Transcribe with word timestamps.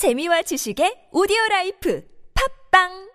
재미와 0.00 0.40
지식의 0.40 1.12
오디오 1.12 1.36
라이프 1.50 2.02
팟빵! 2.32 3.10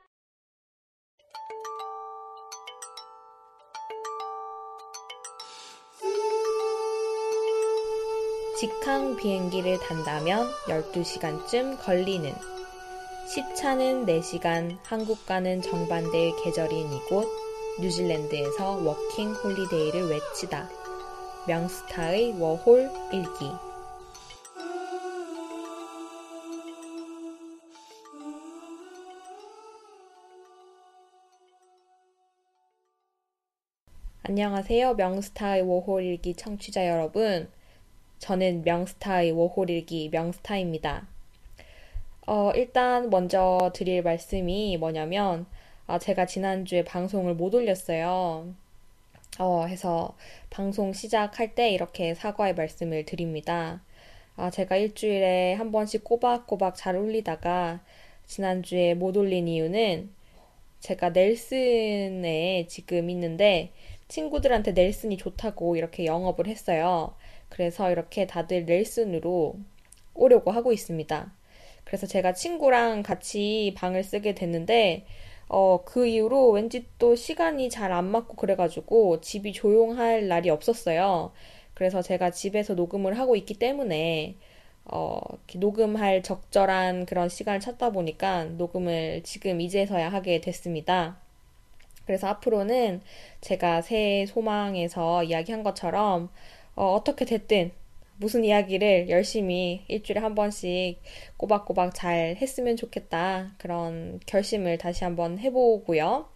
직항 8.59 9.15
비행기를 9.15 9.79
탄다면 9.79 10.47
12시간쯤 10.67 11.83
걸리는. 11.83 12.31
시차는 13.33 14.05
4시간, 14.05 14.77
한국과는 14.83 15.63
정반대의 15.63 16.36
계절인 16.43 16.93
이곳 16.93 17.27
뉴질랜드에서 17.81 18.73
워킹 18.73 19.33
홀리데이를 19.33 20.07
외치다. 20.07 20.70
명스타의 21.47 22.39
워홀 22.39 22.91
일기 23.11 23.49
안녕하세요. 34.28 34.96
명스타의 34.96 35.62
워홀 35.62 36.04
일기 36.04 36.34
청취자 36.34 36.88
여러분. 36.88 37.48
저는 38.18 38.64
명스타의 38.64 39.32
워홀 39.34 39.70
일기 39.70 40.10
명스타입니다. 40.10 41.06
어, 42.26 42.52
일단 42.56 43.12
먼저 43.12 43.72
드릴 43.76 44.02
말씀이 44.02 44.78
뭐냐면, 44.78 45.46
아, 45.86 46.00
제가 46.00 46.26
지난주에 46.26 46.84
방송을 46.84 47.36
못 47.36 47.54
올렸어요. 47.54 48.48
어, 49.38 49.66
해서 49.68 50.16
방송 50.50 50.92
시작할 50.92 51.54
때 51.54 51.70
이렇게 51.70 52.16
사과의 52.16 52.55
말씀을 52.55 53.05
드립니다. 53.05 53.84
아, 54.38 54.50
제가 54.50 54.76
일주일에 54.78 55.54
한 55.54 55.72
번씩 55.72 56.04
꼬박꼬박 56.04 56.76
잘 56.76 56.96
올리다가 56.96 57.80
지난주에 58.26 58.96
못 58.96 59.18
올린 59.18 59.48
이유는 59.48 60.10
제가 60.80 61.10
넬슨에 61.12 62.66
지금 62.68 63.12
있는데 63.12 63.71
친구들한테 64.08 64.72
넬슨이 64.73 65.17
좋다고 65.17 65.75
이렇게 65.75 66.06
영업을 66.06 66.48
했어요. 66.48 67.16
그래서 67.50 67.92
이렇게 67.92 68.28
다들 68.28 68.66
넬슨으로 68.66 69.59
오려고 70.14 70.52
하고 70.52 70.72
있습니다. 70.73 71.34
그래서 71.84 72.08
제가 72.08 72.33
친구랑 72.33 73.03
같이 73.03 73.73
방을 73.78 74.03
쓰게 74.03 74.33
됐는데, 74.36 75.06
어, 75.48 75.83
그 75.86 76.08
이후로 76.08 76.52
왠지 76.52 76.88
또 76.98 77.16
시간이 77.16 77.70
잘 77.70 77.92
안 77.92 78.06
맞고 78.06 78.36
그래가지고 78.36 79.22
집이 79.22 79.53
조용할 79.53 80.28
날이 80.28 80.50
없었어요. 80.50 81.31
그래서 81.73 82.02
제가 82.02 82.31
집에서 82.31 82.73
녹음을 82.76 83.17
하고 83.20 83.36
있기 83.36 83.56
때문에, 83.56 84.38
어, 84.86 85.20
녹음할 85.56 86.23
적절한 86.23 87.06
그런 87.06 87.30
시간을 87.30 87.59
찾다 87.59 87.92
보니까 87.92 88.45
녹음을 88.45 89.22
지금 89.23 89.61
이제서야 89.61 90.09
하게 90.09 90.42
됐습니다. 90.42 91.20
그래서 92.06 92.28
앞으로는 92.28 93.02
제가 93.42 93.81
새해 93.81 94.25
소망에서 94.25 95.23
이야기한 95.23 95.64
것처럼 95.64 96.30
어, 96.75 97.02
떻게 97.03 97.25
됐든 97.25 97.72
무슨 98.17 98.45
이야기를 98.45 99.09
열심히 99.09 99.84
일주일에 99.88 100.22
한 100.22 100.36
번씩 100.36 101.02
꼬박꼬박 101.38 101.94
잘 101.94 102.38
했으면 102.39 102.78
좋겠다. 102.78 103.53
그런 103.58 104.22
결심을 104.26 104.78
다시 104.78 105.03
한번 105.03 105.38
해보고요. 105.39 106.30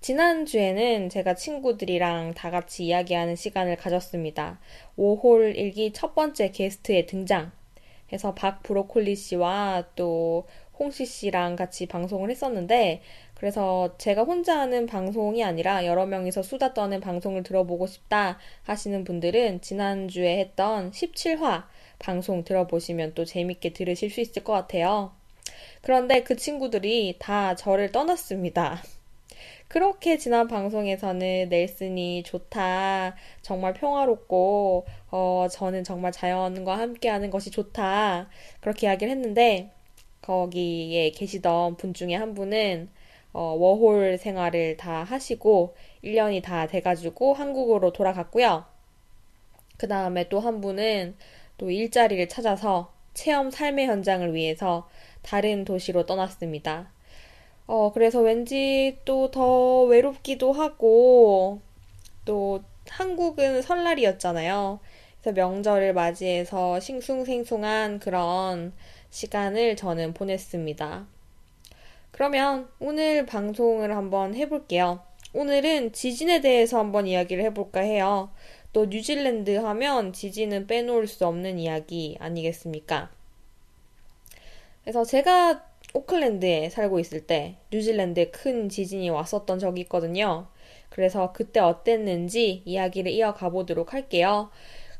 지난주에는 0.00 1.08
제가 1.08 1.34
친구들이랑 1.34 2.34
다 2.34 2.50
같이 2.50 2.84
이야기하는 2.86 3.36
시간을 3.36 3.76
가졌습니다. 3.76 4.60
5홀 4.96 5.56
일기 5.56 5.92
첫 5.92 6.14
번째 6.14 6.50
게스트의 6.50 7.06
등장. 7.06 7.52
해서 8.12 8.34
박 8.34 8.62
브로콜리 8.62 9.14
씨와 9.16 9.84
또 9.94 10.46
홍시 10.78 11.04
씨랑 11.06 11.56
같이 11.56 11.86
방송을 11.86 12.30
했었는데, 12.30 13.02
그래서 13.34 13.96
제가 13.98 14.22
혼자 14.22 14.58
하는 14.58 14.86
방송이 14.86 15.44
아니라 15.44 15.84
여러 15.86 16.06
명이서 16.06 16.42
수다 16.42 16.74
떠는 16.74 17.00
방송을 17.00 17.42
들어보고 17.42 17.86
싶다 17.86 18.38
하시는 18.64 19.04
분들은 19.04 19.60
지난주에 19.60 20.38
했던 20.38 20.90
17화 20.90 21.64
방송 21.98 22.44
들어보시면 22.44 23.14
또 23.14 23.24
재밌게 23.24 23.72
들으실 23.72 24.10
수 24.10 24.20
있을 24.20 24.44
것 24.44 24.52
같아요. 24.52 25.12
그런데 25.82 26.22
그 26.22 26.36
친구들이 26.36 27.16
다 27.18 27.54
저를 27.54 27.92
떠났습니다. 27.92 28.82
그렇게 29.68 30.16
지난 30.16 30.48
방송에서는 30.48 31.48
넬슨이 31.50 32.22
좋다, 32.24 33.14
정말 33.42 33.74
평화롭고, 33.74 34.86
어, 35.10 35.46
저는 35.50 35.84
정말 35.84 36.10
자연과 36.10 36.78
함께하는 36.78 37.30
것이 37.30 37.50
좋다, 37.50 38.28
그렇게 38.60 38.86
이야기를 38.86 39.10
했는데, 39.10 39.70
거기에 40.28 41.10
계시던 41.12 41.76
분 41.78 41.94
중에 41.94 42.14
한 42.14 42.34
분은 42.34 42.90
어, 43.32 43.40
워홀 43.58 44.18
생활을 44.18 44.76
다 44.76 45.02
하시고 45.04 45.74
1년이 46.04 46.42
다 46.42 46.66
돼가지고 46.66 47.34
한국으로 47.34 47.92
돌아갔고요. 47.92 48.64
그 49.78 49.88
다음에 49.88 50.28
또 50.28 50.40
한 50.40 50.60
분은 50.60 51.16
또 51.56 51.70
일자리를 51.70 52.28
찾아서 52.28 52.92
체험 53.14 53.50
삶의 53.50 53.86
현장을 53.86 54.34
위해서 54.34 54.88
다른 55.22 55.64
도시로 55.64 56.06
떠났습니다. 56.06 56.90
어, 57.66 57.92
그래서 57.92 58.20
왠지 58.20 58.98
또 59.04 59.30
더 59.30 59.82
외롭기도 59.84 60.52
하고, 60.52 61.60
또 62.24 62.62
한국은 62.88 63.62
설날이었잖아요. 63.62 64.80
그래서 65.20 65.34
명절을 65.34 65.94
맞이해서 65.94 66.80
싱숭생숭한 66.80 68.00
그런 68.00 68.72
시간을 69.10 69.76
저는 69.76 70.14
보냈습니다. 70.14 71.06
그러면 72.10 72.68
오늘 72.80 73.26
방송을 73.26 73.94
한번 73.96 74.34
해볼게요. 74.34 75.00
오늘은 75.34 75.92
지진에 75.92 76.40
대해서 76.40 76.78
한번 76.78 77.06
이야기를 77.06 77.44
해볼까 77.44 77.80
해요. 77.80 78.30
또 78.72 78.86
뉴질랜드 78.86 79.56
하면 79.56 80.12
지진은 80.12 80.66
빼놓을 80.66 81.06
수 81.06 81.26
없는 81.26 81.58
이야기 81.58 82.16
아니겠습니까? 82.20 83.10
그래서 84.82 85.04
제가 85.04 85.64
오클랜드에 85.94 86.70
살고 86.70 86.98
있을 86.98 87.26
때 87.26 87.56
뉴질랜드에 87.70 88.30
큰 88.30 88.68
지진이 88.68 89.10
왔었던 89.10 89.58
적이 89.58 89.82
있거든요. 89.82 90.48
그래서 90.88 91.32
그때 91.32 91.60
어땠는지 91.60 92.62
이야기를 92.64 93.12
이어가 93.12 93.50
보도록 93.50 93.94
할게요. 93.94 94.50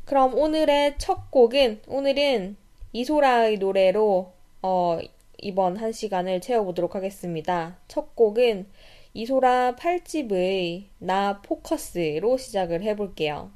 그럼 0.04 0.34
오늘의 0.34 0.94
첫 0.98 1.30
곡은 1.30 1.82
오늘은 1.86 2.56
이소라의 2.92 3.58
노래로 3.58 4.32
어, 4.62 4.98
이번 5.38 5.76
한 5.76 5.92
시간을 5.92 6.40
채워보도록 6.40 6.94
하겠습니다. 6.94 7.78
첫 7.86 8.16
곡은 8.16 8.66
이소라 9.14 9.76
8집의 9.76 10.84
나 10.98 11.40
포커스로 11.42 12.36
시작을 12.36 12.82
해볼게요. 12.82 13.50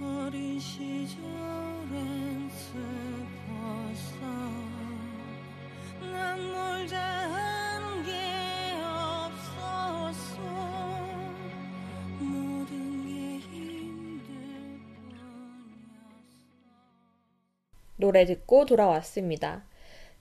어린 0.00 0.58
시절엔 0.58 2.33
슬펐어 2.54 4.20
난 6.00 6.52
놀자 6.52 7.00
한게 7.00 8.12
없었어 8.82 10.40
모든 12.20 13.04
게 13.04 13.38
힘들 13.38 14.34
노래 17.96 18.24
듣고 18.24 18.66
돌아왔습니다. 18.66 19.64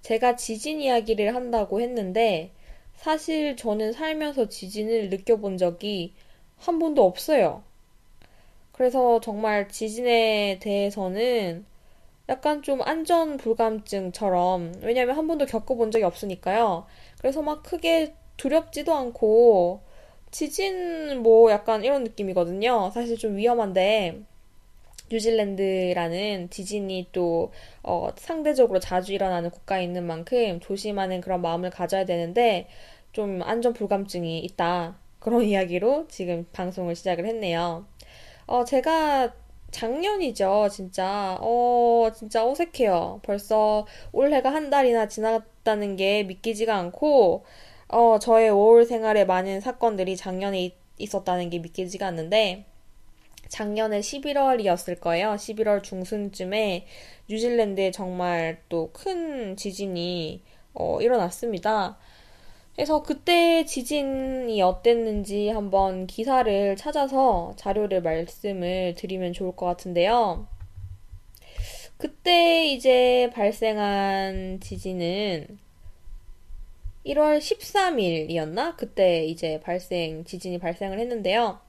제가 0.02 0.36
지진 0.36 0.82
이야기를 0.82 1.36
한다고 1.36 1.82
했는데 1.82 2.52
사실 2.96 3.56
저는 3.56 3.94
살면서 3.94 4.50
지진을 4.50 5.10
느껴본 5.10 5.58
적이 5.58 6.14
한 6.58 6.80
번도 6.80 7.06
없어요. 7.06 7.64
그래서 8.72 9.20
정말 9.22 9.70
지진에 9.70 10.58
대해서는 10.60 11.66
약간 12.30 12.62
좀 12.62 12.82
안전 12.82 13.38
불감증처럼 13.38 14.74
왜냐면 14.82 15.18
한 15.18 15.28
번도 15.28 15.46
겪어본 15.46 15.92
적이 15.92 16.06
없으니까요. 16.06 16.86
그래서 17.18 17.42
막 17.42 17.64
크게 17.64 18.16
두렵지도 18.38 18.94
않고 18.94 19.82
지진 20.32 21.22
뭐 21.22 21.52
약간 21.52 21.84
이런 21.84 22.04
느낌이거든요. 22.04 22.92
사실 22.94 23.18
좀 23.18 23.38
위험한데 23.38 24.24
뉴질랜드라는 25.12 26.50
지진이 26.50 27.10
또 27.12 27.52
어, 27.84 28.10
상대적으로 28.16 28.80
자주 28.80 29.14
일어나는 29.14 29.52
국가에 29.52 29.84
있는 29.84 30.06
만큼 30.06 30.60
조심하는 30.60 31.22
그런 31.22 31.42
마음을 31.42 31.70
가져야 31.70 32.06
되는데 32.06 32.68
좀 33.12 33.42
안전 33.44 33.74
불감증이 33.74 34.40
있다. 34.40 34.98
그런 35.20 35.44
이야기로 35.46 36.08
지금 36.10 36.48
방송을 36.54 36.96
시작을 36.96 37.26
했네요. 37.26 37.86
어, 38.48 38.66
제가 38.66 39.34
작년이죠, 39.74 40.70
진짜. 40.72 41.38
어, 41.42 42.10
진짜 42.16 42.46
어색해요. 42.48 43.20
벌써 43.24 43.86
올해가 44.14 44.54
한 44.54 44.70
달이나 44.70 45.08
지났다는 45.08 45.96
게 45.98 46.24
믿기지가 46.24 46.76
않고, 46.78 47.44
어, 47.90 48.20
저의 48.20 48.50
5월 48.52 48.86
생활에 48.88 49.26
많은 49.26 49.60
사건들이 49.62 50.16
작년에 50.16 50.64
있, 50.64 50.76
있었다는 51.00 51.50
게 51.50 51.60
믿기지가 51.60 52.08
않는데, 52.08 52.66
작년에 53.50 54.00
11월이었을 54.02 55.00
거예요. 55.00 55.36
11월 55.36 55.84
중순쯤에 55.84 56.86
뉴질랜드에 57.30 57.92
정말 57.92 58.60
또 58.70 58.92
큰 58.94 59.56
지진이 59.58 60.42
어, 60.74 61.00
일어났습니다. 61.02 61.98
그래서 62.76 63.04
그때 63.04 63.66
지진이 63.66 64.62
어땠는지 64.62 65.50
한번 65.50 66.08
기사를 66.08 66.76
찾아서 66.76 67.54
자료를 67.56 68.02
말씀을 68.02 68.96
드리면 68.96 69.34
좋을 69.34 69.56
것 69.56 69.66
같은데요. 69.68 70.48
그때 71.98 72.66
이제 72.68 73.30
발생한 73.34 74.60
지진은 74.62 75.60
1월 77.06 77.40
13일이었나? 77.40 78.76
그때 78.78 79.26
이제 79.26 79.60
발생, 79.62 80.24
지진이 80.26 80.58
발생을 80.60 81.00
했는데요. 81.00 81.60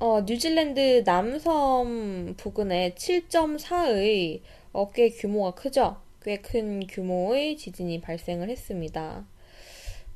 어, 0.00 0.20
뉴질랜드 0.22 1.02
남섬 1.06 2.34
부근에 2.36 2.94
7.4의 2.94 4.40
어, 4.72 4.90
꽤 4.90 5.10
규모가 5.10 5.52
크죠? 5.54 5.96
꽤 6.22 6.38
큰 6.38 6.86
규모의 6.86 7.56
지진이 7.56 8.00
발생을 8.00 8.48
했습니다. 8.50 9.24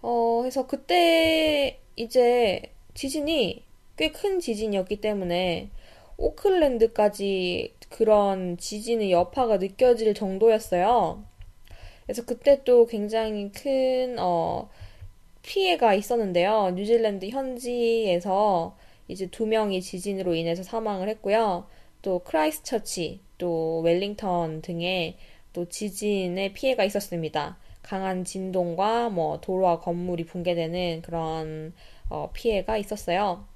어, 0.03 0.41
그래서 0.43 0.67
그때 0.67 1.81
이제 1.97 2.63
지진이 2.95 3.65
꽤 3.97 4.13
큰 4.13 4.41
지진이었기 4.41 5.01
때문에 5.01 5.71
오클랜드까지 6.19 7.75
그런 7.91 8.57
지진의 8.59 9.11
여파가 9.13 9.59
느껴질 9.59 10.15
정도였어요. 10.15 11.25
그래서 12.07 12.25
그때 12.27 12.63
또 12.65 12.87
굉장히 12.87 13.51
큰, 13.53 14.17
어, 14.19 14.71
피해가 15.43 15.95
있었는데요. 15.95 16.73
뉴질랜드 16.77 17.29
현지에서 17.31 18.77
이제 19.09 19.27
두 19.29 19.47
명이 19.47 19.83
지진으로 19.83 20.35
인해서 20.35 20.63
사망을 20.63 21.09
했고요. 21.11 21.67
또 22.03 22.21
크라이스처치, 22.21 23.21
또 23.39 23.81
웰링턴 23.83 24.63
등의 24.63 25.17
또 25.53 25.69
지진의 25.69 26.53
피해가 26.55 26.85
있었습니다. 26.85 27.59
강한 27.87 28.25
진동과 28.25 29.11
뭐 29.11 29.41
도로와 29.41 29.81
건물이 29.81 30.27
붕괴되는 30.27 31.03
그런 31.03 31.73
어, 32.11 32.31
피해가 32.35 32.77
있었어요. 32.79 33.47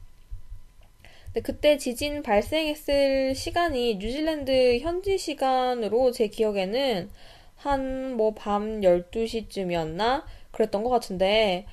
근데 1.27 1.41
그때 1.43 1.79
지진 1.79 2.23
발생했을 2.23 3.35
시간이 3.35 3.97
뉴질랜드 3.97 4.79
현지 4.81 5.17
시간으로 5.19 6.11
제 6.13 6.27
기억에는 6.29 7.11
한 7.57 8.15
뭐 8.17 8.35
밤 8.35 8.83
12시쯤이었나? 8.83 10.25
그랬던 10.53 10.83
것 10.83 10.91
같은데 10.91 11.67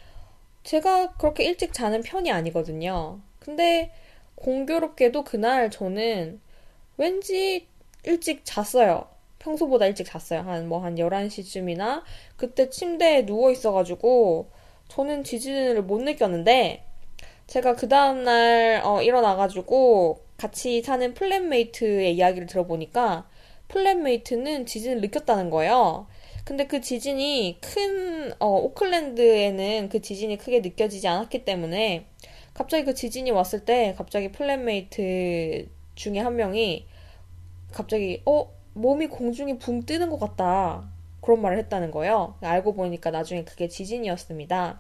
제가 0.64 1.14
그렇게 1.18 1.46
일찍 1.46 1.74
자는 1.74 2.02
편이 2.04 2.32
아니거든요. 2.32 3.20
근데 3.40 3.92
공교롭게도 4.36 5.24
그날 5.24 5.72
저는 5.72 6.42
왠지 6.98 7.68
일찍 8.06 8.42
잤어요. 8.46 9.08
평소보다 9.48 9.86
일찍 9.86 10.06
잤어요. 10.06 10.42
한 10.42 10.58
뭐 10.58 10.80
한 10.80 10.96
11시쯤이나 10.96 12.04
그때 12.36 12.70
침대에 12.70 13.26
누워 13.26 13.52
있어가지고 13.52 14.50
저는 14.90 15.24
지진을 15.24 15.84
못 15.84 16.02
느꼈는데 16.02 16.84
제가 17.48 17.76
그 17.76 17.88
다음날 17.88 18.82
어, 18.84 19.02
일어나가지고 19.02 20.22
같이 20.36 20.82
사는 20.82 21.14
flatmate의 21.14 22.16
이야기를 22.16 22.48
들어보니까 22.48 23.30
flatmate는 23.70 24.66
지진을 24.66 25.02
느꼈다는 25.02 25.50
거예요. 25.50 26.08
근데 26.44 26.68
그 26.68 26.82
지진이 26.82 27.60
큰 27.62 28.34
어, 28.40 28.48
오클랜드에는 28.48 29.90
그 29.90 30.02
지진이 30.02 30.38
크게 30.38 30.60
느껴지지 30.60 31.08
않았기 31.08 31.46
때문에 31.46 32.06
갑자기 32.54 32.86
그 32.86 32.94
지진이 32.94 33.32
왔을 33.32 33.66
때 33.66 33.94
갑자기 33.98 34.32
flatmate 34.32 35.70
중에 35.96 36.20
한 36.20 36.36
명이 36.36 36.86
갑자기 37.72 38.22
어 38.26 38.57
몸이 38.78 39.08
공중에 39.08 39.58
붕 39.58 39.86
뜨는 39.86 40.10
것 40.10 40.20
같다. 40.20 40.90
그런 41.22 41.42
말을 41.42 41.58
했다는 41.58 41.92
거예요. 41.92 42.36
알고 42.42 42.74
보니까 42.74 43.12
나중에 43.12 43.44
그게 43.44 43.68
지진이었습니다. 43.68 44.80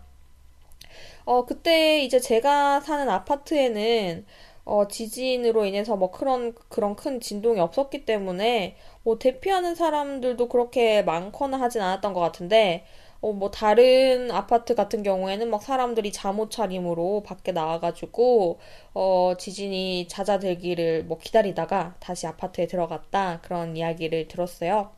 어, 1.25 1.45
그때 1.45 2.01
이제 2.03 2.19
제가 2.19 2.79
사는 2.79 3.09
아파트에는 3.09 4.25
어, 4.65 4.87
지진으로 4.87 5.65
인해서 5.65 5.95
뭐 5.95 6.11
그런, 6.11 6.53
그런 6.69 6.95
큰 6.95 7.19
진동이 7.21 7.59
없었기 7.59 8.05
때문에 8.05 8.75
뭐 9.03 9.17
대피하는 9.17 9.75
사람들도 9.75 10.49
그렇게 10.49 11.03
많거나 11.03 11.59
하진 11.59 11.81
않았던 11.81 12.13
것 12.13 12.19
같은데 12.19 12.85
어, 13.21 13.31
뭐 13.33 13.51
다른 13.51 14.31
아파트 14.31 14.75
같은 14.75 15.03
경우에는 15.03 15.49
막 15.49 15.61
사람들이 15.63 16.11
잠옷 16.11 16.51
차림으로 16.51 17.23
밖에 17.23 17.51
나와가지고 17.51 18.59
어, 18.93 19.33
지진이 19.37 20.07
잦아들기를 20.07 21.05
뭐 21.05 21.17
기다리다가 21.17 21.95
다시 21.99 22.27
아파트에 22.27 22.67
들어갔다 22.67 23.41
그런 23.41 23.75
이야기를 23.77 24.27
들었어요. 24.27 24.91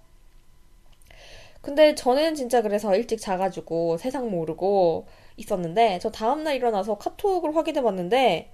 근데 1.62 1.94
저는 1.96 2.36
진짜 2.36 2.62
그래서 2.62 2.96
일찍 2.96 3.20
자가지고 3.20 3.98
세상 3.98 4.30
모르고 4.32 5.08
있었는데 5.38 6.00
저 6.00 6.10
다음날 6.12 6.56
일어나서 6.56 6.98
카톡을 6.98 7.56
확인해 7.56 7.82
봤는데 7.82 8.50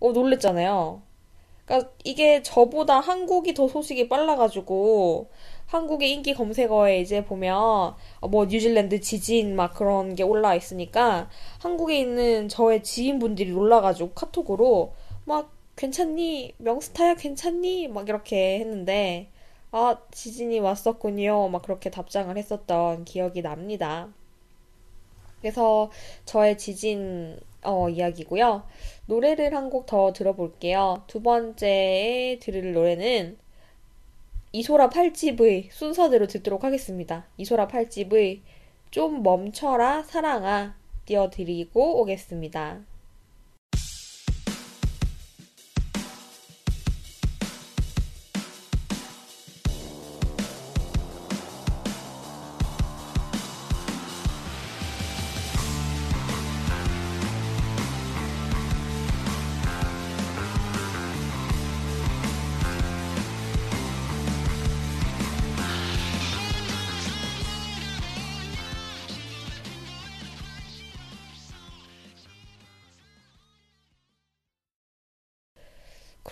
어 0.00 0.12
놀랬잖아요. 0.12 1.02
그러니까 1.64 1.92
이게 2.04 2.42
저보다 2.42 3.00
한국이 3.00 3.54
더 3.54 3.68
소식이 3.68 4.08
빨라가지고 4.08 5.30
한국의 5.70 6.12
인기 6.12 6.34
검색어에 6.34 7.00
이제 7.00 7.24
보면 7.24 7.54
어, 8.20 8.28
뭐 8.28 8.44
뉴질랜드 8.46 9.00
지진 9.00 9.54
막 9.56 9.74
그런 9.74 10.14
게 10.14 10.22
올라와 10.22 10.54
있으니까 10.56 11.30
한국에 11.60 11.98
있는 11.98 12.48
저의 12.48 12.82
지인분들이 12.82 13.50
놀라가지고 13.52 14.10
카톡으로 14.10 14.92
막 15.24 15.52
괜찮니? 15.76 16.54
명스타야 16.58 17.14
괜찮니? 17.14 17.88
막 17.88 18.08
이렇게 18.08 18.58
했는데 18.60 19.28
아 19.70 19.96
지진이 20.10 20.58
왔었군요. 20.60 21.48
막 21.48 21.62
그렇게 21.62 21.90
답장을 21.90 22.36
했었던 22.36 23.04
기억이 23.04 23.42
납니다. 23.42 24.08
그래서 25.40 25.90
저의 26.24 26.58
지진 26.58 27.38
어, 27.62 27.88
이야기고요. 27.88 28.64
노래를 29.06 29.54
한 29.54 29.70
곡 29.70 29.86
더 29.86 30.12
들어볼게요. 30.12 31.02
두 31.06 31.22
번째 31.22 32.38
들을 32.42 32.72
노래는 32.72 33.38
이소라 34.52 34.90
8집의 34.90 35.68
순서대로 35.70 36.26
듣도록 36.26 36.64
하겠습니다. 36.64 37.26
이소라 37.36 37.68
8집의 37.68 38.40
좀 38.90 39.22
멈춰라 39.22 40.02
사랑아 40.02 40.74
띄워드리고 41.04 42.00
오겠습니다. 42.00 42.80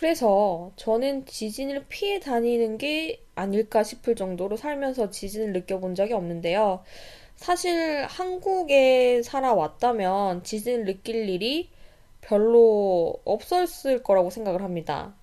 그래서 0.09 0.73
저는 0.77 1.27
지진을 1.27 1.85
피해 1.91 2.19
다니는 2.19 2.79
게 2.79 3.23
아닐까 3.35 3.83
싶을 3.83 4.15
정도로 4.15 4.57
살면서 4.57 5.11
지진을 5.11 5.53
느껴본 5.53 5.95
적이 5.95 6.15
없는데요. 6.15 6.83
사실 7.37 8.07
한국에 8.07 9.21
살아왔다면 9.23 10.45
지진을 10.45 10.87
느낄 10.87 11.29
일이 11.29 11.69
별로 12.23 13.21
없었을 13.27 14.03
거라고 14.03 14.31
생각을 14.31 14.63
합니다. 14.63 15.15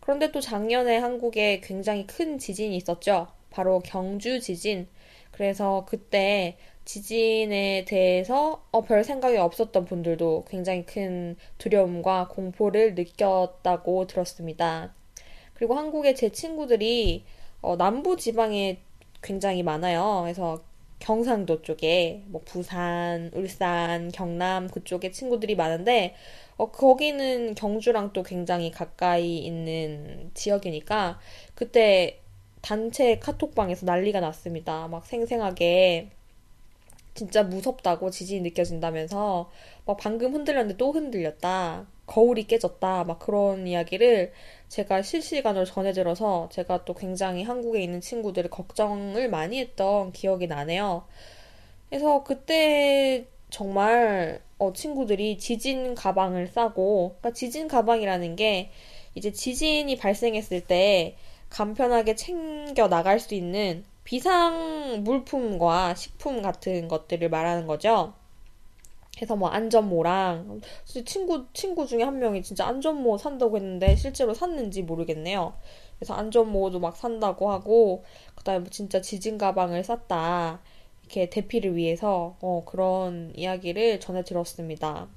그런데 0.00 0.32
또 0.32 0.40
작년에 0.40 0.96
한국에 0.96 1.60
굉장히 1.60 2.06
큰 2.06 2.38
지진이 2.38 2.74
있었죠. 2.74 3.26
바로 3.50 3.80
경주 3.80 4.40
지진. 4.40 4.88
그래서 5.30 5.84
그때 5.86 6.56
지진에 6.84 7.84
대해서 7.86 8.64
어, 8.72 8.82
별 8.82 9.04
생각이 9.04 9.36
없었던 9.36 9.84
분들도 9.84 10.44
굉장히 10.48 10.84
큰 10.84 11.36
두려움과 11.58 12.28
공포를 12.28 12.94
느꼈다고 12.94 14.06
들었습니다. 14.06 14.94
그리고 15.54 15.74
한국의 15.74 16.16
제 16.16 16.30
친구들이 16.30 17.24
어, 17.60 17.76
남부 17.76 18.16
지방에 18.16 18.80
굉장히 19.22 19.62
많아요. 19.62 20.20
그래서 20.22 20.62
경상도 20.98 21.62
쪽에 21.62 22.22
뭐 22.26 22.40
부산, 22.44 23.30
울산, 23.34 24.10
경남 24.12 24.68
그쪽에 24.68 25.10
친구들이 25.10 25.56
많은데 25.56 26.14
어, 26.56 26.70
거기는 26.70 27.54
경주랑 27.54 28.12
또 28.12 28.22
굉장히 28.22 28.70
가까이 28.70 29.38
있는 29.38 30.30
지역이니까 30.34 31.18
그때 31.54 32.20
단체 32.60 33.18
카톡방에서 33.18 33.86
난리가 33.86 34.20
났습니다. 34.20 34.86
막 34.88 35.04
생생하게 35.04 36.10
진짜 37.14 37.42
무섭다고 37.42 38.10
지진이 38.10 38.40
느껴진다면서 38.40 39.50
막 39.84 39.96
방금 39.98 40.34
흔들렸는데 40.34 40.76
또 40.76 40.92
흔들렸다. 40.92 41.86
거울이 42.06 42.46
깨졌다. 42.46 43.04
막 43.04 43.18
그런 43.18 43.66
이야기를 43.66 44.32
제가 44.68 45.02
실시간으로 45.02 45.64
전해 45.64 45.92
들어서 45.92 46.48
제가 46.52 46.84
또 46.84 46.94
굉장히 46.94 47.42
한국에 47.42 47.82
있는 47.82 48.00
친구들을 48.00 48.50
걱정을 48.50 49.28
많이 49.28 49.58
했던 49.60 50.12
기억이 50.12 50.46
나네요. 50.46 51.04
그래서 51.88 52.24
그때 52.24 53.26
정말 53.50 54.40
어, 54.58 54.72
친구들이 54.72 55.38
지진 55.38 55.94
가방을 55.94 56.46
싸고, 56.48 57.16
그러니까 57.18 57.32
지진 57.32 57.68
가방이라는 57.68 58.36
게 58.36 58.70
이제 59.14 59.32
지진이 59.32 59.96
발생했을 59.96 60.62
때 60.62 61.16
간편하게 61.50 62.14
챙겨 62.14 62.88
나갈 62.88 63.20
수 63.20 63.34
있는 63.34 63.84
비상 64.04 65.02
물품과 65.04 65.94
식품 65.94 66.42
같은 66.42 66.88
것들을 66.88 67.28
말하는 67.28 67.66
거죠. 67.66 68.14
그래서 69.16 69.36
뭐 69.36 69.48
안전모랑 69.50 70.60
친구 71.04 71.46
친구 71.52 71.86
중에 71.86 72.02
한 72.02 72.18
명이 72.18 72.42
진짜 72.42 72.66
안전모 72.66 73.18
산다고 73.18 73.56
했는데 73.56 73.94
실제로 73.94 74.34
샀는지 74.34 74.82
모르겠네요. 74.82 75.54
그래서 75.96 76.14
안전모도 76.14 76.80
막 76.80 76.96
산다고 76.96 77.50
하고 77.50 78.04
그다음에 78.34 78.66
진짜 78.70 79.00
지진 79.00 79.38
가방을 79.38 79.84
샀다. 79.84 80.60
이렇게 81.02 81.28
대피를 81.28 81.76
위해서 81.76 82.36
어, 82.40 82.64
그런 82.64 83.32
이야기를 83.36 84.00
전해 84.00 84.24
들었습니다. 84.24 85.08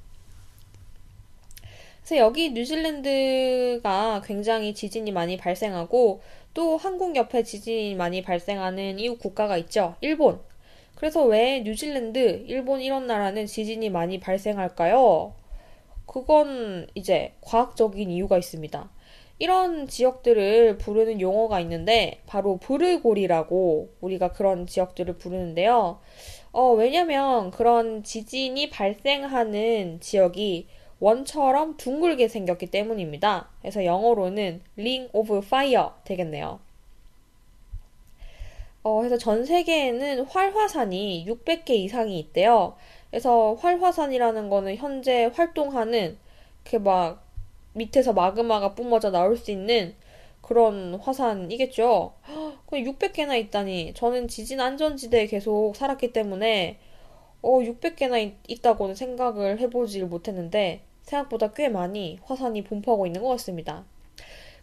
그래서 2.06 2.18
여기 2.18 2.52
뉴질랜드가 2.52 4.22
굉장히 4.24 4.76
지진이 4.76 5.12
많이 5.12 5.38
발생하고 5.38 6.22
또 6.54 6.78
한국 6.78 7.16
옆에 7.16 7.42
지진이 7.42 7.96
많이 7.96 8.22
발생하는 8.22 9.00
이웃 9.00 9.18
국가가 9.18 9.58
있죠. 9.58 9.96
일본. 10.02 10.40
그래서 10.94 11.26
왜 11.26 11.62
뉴질랜드, 11.62 12.46
일본 12.48 12.82
이런 12.82 13.08
나라는 13.08 13.48
지진이 13.48 13.90
많이 13.90 14.20
발생할까요? 14.20 15.34
그건 16.06 16.86
이제 16.94 17.34
과학적인 17.42 18.12
이유가 18.12 18.38
있습니다. 18.38 18.88
이런 19.40 19.88
지역들을 19.88 20.78
부르는 20.78 21.20
용어가 21.20 21.60
있는데 21.62 22.22
바로 22.28 22.58
브르골이라고 22.58 23.96
우리가 24.00 24.32
그런 24.32 24.68
지역들을 24.68 25.18
부르는데요. 25.18 26.00
어, 26.52 26.72
왜냐면 26.72 27.50
그런 27.50 28.04
지진이 28.04 28.70
발생하는 28.70 30.00
지역이 30.02 30.68
원처럼 31.00 31.78
둥글게 31.78 32.28
생겼기 32.28 32.68
때문입니다. 32.68 33.50
그래서 33.62 33.84
영어로는 33.84 34.62
ring 34.78 35.10
of 35.14 35.38
fire 35.38 35.90
되겠네요. 36.06 36.60
어, 38.84 38.98
그래서 39.00 39.18
전 39.18 39.46
세계에는 39.46 40.26
활화산이 40.26 41.26
600개 41.28 41.72
이상이 41.72 42.20
있대요. 42.20 42.76
그래서 43.10 43.56
활화산이라는 43.56 44.50
거는 44.50 44.76
현재 44.76 45.32
활동하는 45.34 46.18
그막 46.64 47.24
밑에서 47.74 48.14
마그마가 48.14 48.76
뿜어져 48.76 49.12
나올 49.12 49.38
수 49.38 49.52
있는 49.52 49.96
그런 50.42 50.96
화산이겠죠. 50.96 52.14
600개나 52.72 53.38
있다니. 53.40 53.94
저는 53.96 54.28
지진 54.28 54.62
안전지대에 54.62 55.28
계속 55.28 55.76
살았기 55.76 56.14
때문에 56.14 56.78
어, 57.46 57.60
600개나 57.60 58.34
있, 58.48 58.62
다고는 58.64 58.96
생각을 58.96 59.60
해보질 59.60 60.08
못했는데 60.08 60.82
생각보다 61.04 61.54
꽤 61.54 61.70
많이 61.70 62.18
화산이 62.24 62.64
분포하고 62.64 63.06
있는 63.06 63.22
것 63.22 63.30
같습니다. 63.30 63.86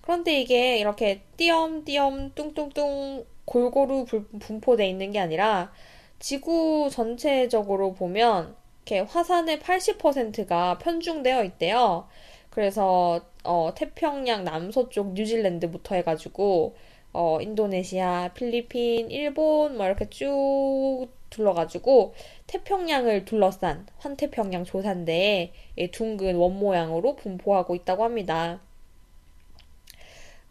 그런데 0.02 0.40
이게 0.40 0.78
이렇게 0.78 1.20
띄엄띄엄 1.36 2.32
뚱뚱뚱 2.34 3.24
골고루 3.44 4.04
분포되어 4.40 4.84
있는 4.84 5.12
게 5.12 5.20
아니라 5.20 5.72
지구 6.18 6.88
전체적으로 6.90 7.94
보면 7.94 8.56
이렇게 8.84 8.98
화산의 9.08 9.60
80%가 9.60 10.78
편중되어 10.78 11.44
있대요. 11.44 12.08
그래서 12.50 13.20
어, 13.44 13.72
태평양 13.76 14.42
남서쪽 14.42 15.12
뉴질랜드부터 15.12 15.94
해가지고 15.94 16.74
어, 17.12 17.38
인도네시아, 17.40 18.32
필리핀, 18.34 19.12
일본 19.12 19.76
뭐 19.76 19.86
이렇게 19.86 20.08
쭉 20.10 21.08
둘러가지고 21.32 22.14
태평양을 22.46 23.24
둘러싼 23.24 23.86
환태평양 23.98 24.64
조산대에 24.64 25.52
둥근 25.90 26.36
원 26.36 26.58
모양으로 26.58 27.16
분포하고 27.16 27.74
있다고 27.74 28.04
합니다. 28.04 28.60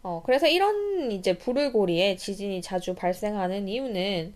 어, 0.02 0.22
그래서 0.26 0.48
이런 0.48 1.12
이제 1.12 1.38
부르고리에 1.38 2.16
지진이 2.16 2.60
자주 2.60 2.94
발생하는 2.94 3.68
이유는 3.68 4.34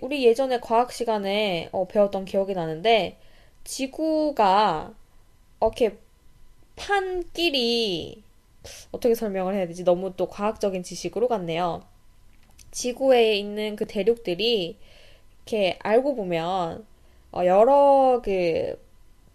우리 0.00 0.24
예전에 0.24 0.58
과학 0.60 0.92
시간에 0.92 1.68
어, 1.72 1.86
배웠던 1.86 2.24
기억이 2.24 2.54
나는데 2.54 3.18
지구가 3.64 4.94
이렇게 5.60 5.98
판끼리 6.76 8.22
어떻게 8.92 9.14
설명을 9.14 9.54
해야 9.54 9.66
되지? 9.66 9.84
너무 9.84 10.14
또 10.16 10.28
과학적인 10.28 10.82
지식으로 10.82 11.28
갔네요. 11.28 11.82
지구에 12.70 13.36
있는 13.36 13.76
그 13.76 13.86
대륙들이 13.86 14.78
이렇게 15.48 15.78
알고 15.82 16.14
보면 16.14 16.86
어, 17.32 17.44
여러 17.46 18.20
그 18.22 18.78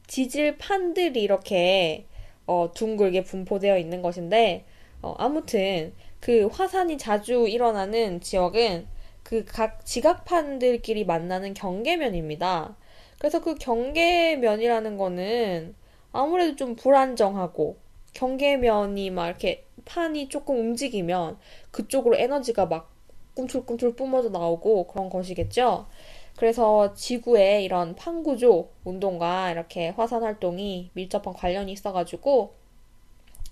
지질 0.08 0.58
판들이 0.58 1.24
이렇게 1.24 2.06
어, 2.46 2.72
둥글게 2.74 3.24
분포되어 3.24 3.78
있는 3.80 4.02
것인데 4.04 4.66
어, 5.02 5.16
아무튼 5.18 5.94
그 6.20 6.48
화산이 6.48 6.98
자주 7.00 7.48
일어나는 7.48 8.22
지역은 8.22 8.88
그 9.24 9.46
각 9.46 9.86
지각판들끼리 9.86 11.06
만나는 11.06 11.54
경계면입니다. 11.56 12.76
그래서 13.18 13.42
그 13.42 13.56
경계면이라는 13.56 14.98
거는 14.98 15.76
아무래도 16.12 16.56
좀 16.56 16.76
불안정하고 16.76 17.78
경계면이 18.14 19.10
막 19.12 19.28
이렇게 19.28 19.66
판이 19.86 20.30
조금 20.30 20.60
움직이면 20.60 21.38
그쪽으로 21.72 22.18
에너지가 22.18 22.68
막 22.68 22.93
꿈틀꿈틀 23.36 23.96
뿜어져 23.96 24.30
나오고 24.30 24.88
그런 24.88 25.10
것이겠죠. 25.10 25.88
그래서 26.36 26.94
지구의 26.94 27.64
이런 27.64 27.96
판구조 27.96 28.70
운동과 28.84 29.52
이렇게 29.52 29.90
화산 29.90 30.24
활동이 30.24 30.90
밀접한 30.94 31.34
관련이 31.34 31.72
있어가지고 31.72 32.54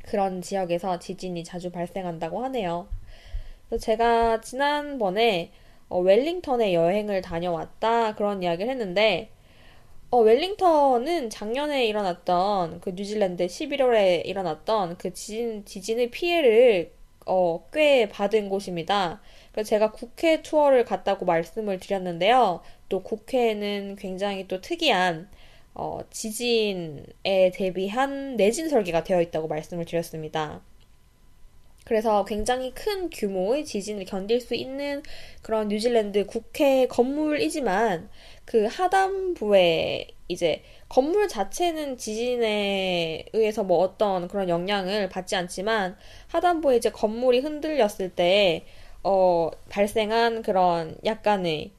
그런 0.04 0.42
지역에서 0.42 1.00
지진이 1.00 1.44
자주 1.44 1.72
발생한다고 1.72 2.44
하네요. 2.46 2.88
그래서 3.70 3.86
제가 3.86 4.42
지난번에 4.42 5.52
어, 5.90 6.00
웰링턴에 6.00 6.74
여행을 6.74 7.22
다녀왔다 7.22 8.16
그런 8.16 8.42
이야기를 8.42 8.72
했는데 8.72 9.30
어, 10.10 10.20
웰링턴은 10.20 11.30
작년에 11.30 11.86
일어났던 11.86 12.82
그 12.82 12.92
뉴질랜드 12.92 13.46
11월에 13.48 14.26
일어났던 14.26 14.98
그 14.98 15.14
지진, 15.14 15.64
지진의 15.66 16.12
피해를 16.12 16.92
어, 17.26 17.66
꽤 17.72 18.10
받은 18.10 18.50
곳입니다. 18.50 19.22
그래서 19.52 19.70
제가 19.70 19.92
국회 19.92 20.42
투어를 20.42 20.86
갔다고 20.86 21.26
말씀을 21.26 21.80
드렸는데요. 21.80 22.62
또 22.90 23.04
국회에는 23.04 23.96
굉장히 23.98 24.48
또 24.48 24.62
특이한 24.62 25.30
어, 25.74 26.02
지진에 26.10 27.52
대비한 27.54 28.36
내진 28.36 28.70
설계가 28.70 29.04
되어 29.04 29.22
있다고 29.22 29.48
말씀을 29.48 29.86
드렸습니다. 29.86 30.62
그래서 31.84 32.26
굉장히 32.26 32.74
큰 32.74 33.10
규모의 33.10 33.66
지진을 33.66 34.06
견딜 34.06 34.40
수 34.40 34.54
있는 34.56 35.02
그런 35.42 35.68
뉴질랜드 35.68 36.26
국회 36.26 36.88
건물이지만 36.88 38.10
그 38.46 38.66
하단부에 38.66 40.08
이제 40.28 40.62
건물 40.88 41.28
자체는 41.28 41.98
지진에 41.98 43.26
의해서 43.34 43.64
뭐 43.64 43.80
어떤 43.80 44.28
그런 44.28 44.48
영향을 44.48 45.10
받지 45.10 45.36
않지만 45.36 45.98
하단부에 46.28 46.78
이제 46.78 46.92
건물이 46.92 47.40
흔들렸을 47.40 48.12
때 48.16 48.66
어, 49.04 49.50
발생한 49.70 50.42
그런 50.44 50.98
약간의 51.06 51.72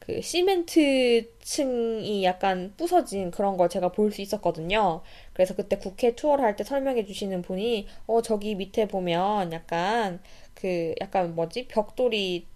그 0.00 0.20
시멘트 0.22 1.30
층이 1.40 2.24
약간 2.24 2.72
부서진 2.76 3.30
그런 3.32 3.56
걸 3.56 3.68
제가 3.68 3.90
볼 3.92 4.12
수 4.12 4.22
있었거든요. 4.22 5.02
그래서 5.34 5.54
그때 5.56 5.78
국회 5.78 6.14
투어를 6.16 6.44
할 6.44 6.56
때 6.56 6.64
설명해 6.64 7.06
주시는 7.06 7.42
분이 7.42 7.86
어 8.06 8.22
저기 8.22 8.54
밑에 8.54 8.88
보면 8.88 9.52
약간 9.52 10.20
그 10.54 10.94
약간 11.00 11.34
뭐지 11.34 11.68
벽돌이 11.68 12.46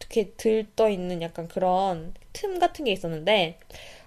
이렇게 0.00 0.32
들떠 0.36 0.88
있는 0.90 1.22
약간 1.22 1.48
그런 1.48 2.14
틈 2.32 2.58
같은 2.58 2.84
게 2.84 2.92
있었는데 2.92 3.58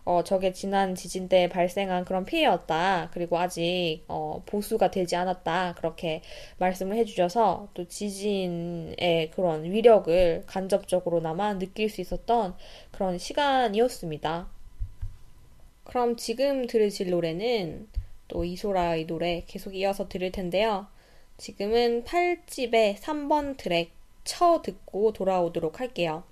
어, 0.05 0.23
저게 0.23 0.51
지난 0.51 0.95
지진 0.95 1.29
때 1.29 1.47
발생한 1.47 2.03
그런 2.05 2.25
피해였다. 2.25 3.09
그리고 3.13 3.37
아직 3.39 4.03
어, 4.07 4.43
보수가 4.45 4.91
되지 4.91 5.15
않았다. 5.15 5.75
그렇게 5.77 6.21
말씀을 6.57 6.97
해주셔서 6.97 7.69
또 7.73 7.87
지진의 7.87 9.31
그런 9.31 9.63
위력을 9.63 10.43
간접적으로나마 10.45 11.57
느낄 11.57 11.89
수 11.89 12.01
있었던 12.01 12.55
그런 12.91 13.17
시간이었습니다. 13.17 14.47
그럼 15.85 16.15
지금 16.17 16.67
들으실 16.67 17.09
노래는 17.09 17.87
또 18.27 18.43
이소라의 18.43 19.05
노래 19.05 19.43
계속 19.47 19.75
이어서 19.75 20.09
들을 20.09 20.31
텐데요. 20.31 20.87
지금은 21.37 22.03
8집의 22.03 22.97
3번 22.97 23.57
트랙 23.57 23.91
쳐 24.23 24.61
듣고 24.63 25.13
돌아오도록 25.13 25.79
할게요. 25.79 26.23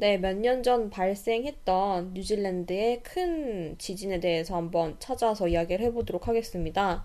네, 0.00 0.16
몇 0.16 0.36
년 0.38 0.62
전 0.62 0.90
발생했던 0.90 2.14
뉴질랜드의 2.14 3.02
큰 3.02 3.76
지진에 3.78 4.20
대해서 4.20 4.54
한번 4.56 4.96
찾아서 5.00 5.48
이야기를 5.48 5.84
해보도록 5.86 6.28
하겠습니다. 6.28 7.04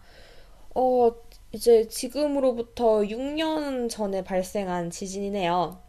어, 0.76 1.12
이제 1.52 1.88
지금으로부터 1.88 3.02
6년 3.02 3.90
전에 3.90 4.24
발생한 4.24 4.92
지진이네요. 4.92 5.80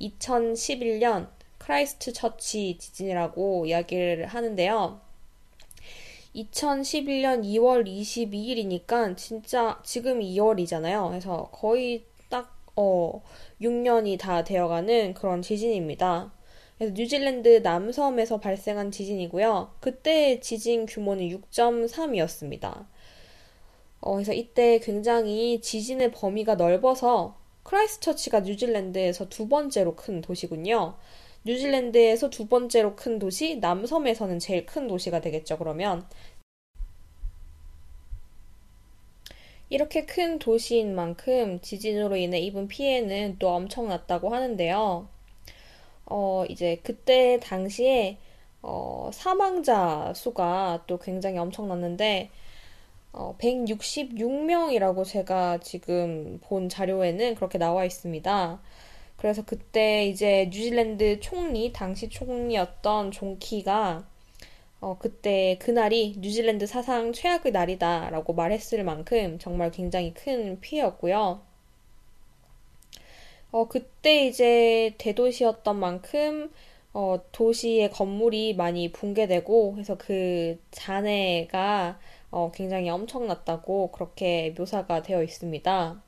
2011년 0.00 1.28
크라이스트 1.58 2.12
처치 2.12 2.78
지진이라고 2.78 3.66
이야기를 3.66 4.26
하는데요. 4.26 5.00
2011년 6.34 7.42
2월 7.44 7.86
22일이니까 7.86 9.16
진짜 9.16 9.80
지금 9.84 10.20
2월이잖아요. 10.20 11.08
그래서 11.08 11.48
거의 11.52 12.04
딱, 12.28 12.56
어, 12.76 13.22
6년이 13.60 14.18
다 14.18 14.44
되어가는 14.44 15.14
그런 15.14 15.42
지진입니다. 15.42 16.32
뉴질랜드 16.80 17.60
남섬에서 17.62 18.40
발생한 18.40 18.90
지진이고요. 18.90 19.74
그때 19.80 20.40
지진 20.40 20.86
규모는 20.86 21.28
6.3이었습니다. 21.28 22.86
어, 24.00 24.14
그래서 24.14 24.32
이때 24.32 24.80
굉장히 24.80 25.60
지진의 25.60 26.10
범위가 26.10 26.56
넓어서 26.56 27.38
크라이스처치가 27.62 28.40
뉴질랜드에서 28.40 29.28
두 29.28 29.48
번째로 29.48 29.94
큰 29.94 30.20
도시군요. 30.20 30.96
뉴질랜드에서 31.44 32.28
두 32.30 32.48
번째로 32.48 32.96
큰 32.96 33.18
도시, 33.18 33.56
남섬에서는 33.56 34.38
제일 34.38 34.66
큰 34.66 34.88
도시가 34.88 35.20
되겠죠, 35.20 35.58
그러면. 35.58 36.06
이렇게 39.70 40.04
큰 40.06 40.38
도시인 40.38 40.94
만큼 40.94 41.60
지진으로 41.60 42.16
인해 42.16 42.38
입은 42.40 42.68
피해는 42.68 43.36
또 43.38 43.50
엄청났다고 43.50 44.28
하는데요. 44.28 45.13
어, 46.06 46.44
이제 46.48 46.80
그때 46.82 47.38
당시에 47.42 48.18
어, 48.62 49.10
사망자 49.12 50.12
수가 50.14 50.84
또 50.86 50.98
굉장히 50.98 51.38
엄청났는데 51.38 52.30
어, 53.12 53.36
166명이라고 53.38 55.04
제가 55.04 55.58
지금 55.60 56.40
본 56.42 56.68
자료에는 56.68 57.36
그렇게 57.36 57.58
나와 57.58 57.84
있습니다. 57.84 58.60
그래서 59.16 59.44
그때 59.44 60.06
이제 60.06 60.46
뉴질랜드 60.52 61.20
총리, 61.20 61.72
당시 61.72 62.08
총리였던 62.08 63.12
존키가 63.12 64.04
어, 64.80 64.98
그때 64.98 65.56
그날이 65.60 66.14
뉴질랜드 66.18 66.66
사상 66.66 67.12
최악의 67.12 67.52
날이다라고 67.52 68.34
말했을 68.34 68.84
만큼 68.84 69.38
정말 69.38 69.70
굉장히 69.70 70.12
큰 70.12 70.60
피해였고요. 70.60 71.40
어, 73.54 73.68
그때 73.68 74.26
이제 74.26 74.94
대도시였던 74.98 75.78
만큼 75.78 76.50
어, 76.92 77.20
도시의 77.30 77.92
건물이 77.92 78.54
많이 78.56 78.90
붕괴되고 78.90 79.76
해서 79.78 79.96
그 79.96 80.58
잔해가 80.72 82.00
어, 82.32 82.50
굉장히 82.52 82.88
엄청났다고 82.90 83.92
그렇게 83.92 84.52
묘사가 84.58 85.02
되어 85.02 85.22
있습니다. 85.22 86.02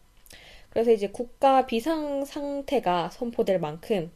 그래서 0.70 0.90
이제 0.90 1.08
국가 1.08 1.66
비상 1.66 2.24
상태가 2.24 3.10
선포될 3.10 3.60
만큼 3.60 4.10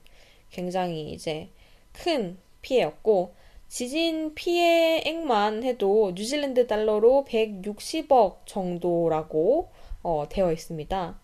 굉장히 0.50 1.12
이제 1.12 1.50
큰 1.92 2.36
피해였고 2.62 3.32
지진 3.68 4.34
피해액만 4.34 5.62
해도 5.62 6.10
뉴질랜드 6.16 6.66
달러로 6.66 7.24
160억 7.28 8.38
정도라고 8.46 9.68
어, 10.02 10.26
되어 10.28 10.50
있습니다. 10.50 11.19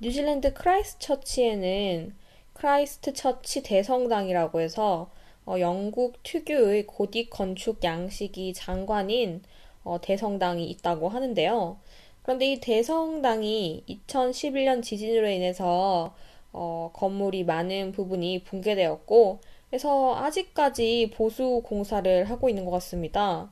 뉴질랜드 0.00 0.54
크라이스트 0.54 1.00
처치에는 1.00 2.14
크라이스트 2.52 3.12
처치 3.14 3.64
대성당이라고 3.64 4.60
해서 4.60 5.10
어, 5.44 5.58
영국 5.58 6.22
특유의 6.22 6.84
고딕 6.86 7.30
건축 7.30 7.82
양식이 7.82 8.52
장관인 8.54 9.42
어, 9.82 10.00
대성당이 10.00 10.70
있다고 10.70 11.08
하는데요. 11.08 11.78
그런데 12.22 12.52
이 12.52 12.60
대성당이 12.60 13.82
2011년 13.88 14.84
지진으로 14.84 15.28
인해서 15.28 16.14
어, 16.52 16.90
건물이 16.92 17.42
많은 17.44 17.90
부분이 17.90 18.44
붕괴되었고, 18.44 19.40
그래서 19.68 20.14
아직까지 20.16 21.10
보수 21.14 21.62
공사를 21.64 22.24
하고 22.24 22.48
있는 22.48 22.64
것 22.64 22.70
같습니다. 22.72 23.50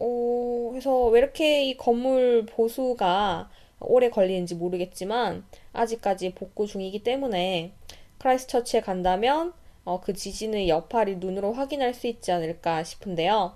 어, 0.00 0.68
그래서 0.70 1.06
왜 1.08 1.20
이렇게 1.20 1.64
이 1.64 1.76
건물 1.76 2.46
보수가 2.46 3.50
오래 3.84 4.10
걸리는지 4.10 4.54
모르겠지만 4.54 5.44
아직까지 5.72 6.34
복구 6.34 6.66
중이기 6.66 7.02
때문에 7.02 7.72
크라이스처치에 8.18 8.80
간다면 8.80 9.52
어, 9.84 10.00
그 10.00 10.12
지진의 10.12 10.68
여파를 10.68 11.18
눈으로 11.18 11.52
확인할 11.52 11.94
수 11.94 12.06
있지 12.06 12.30
않을까 12.30 12.84
싶은데요. 12.84 13.54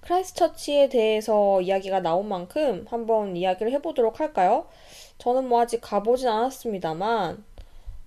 크라이스처치에 0.00 0.88
대해서 0.88 1.60
이야기가 1.60 2.00
나온 2.00 2.28
만큼 2.28 2.84
한번 2.88 3.36
이야기를 3.36 3.70
해보도록 3.72 4.18
할까요? 4.18 4.66
저는 5.18 5.48
뭐 5.48 5.60
아직 5.60 5.80
가보진 5.80 6.28
않았습니다만, 6.28 7.44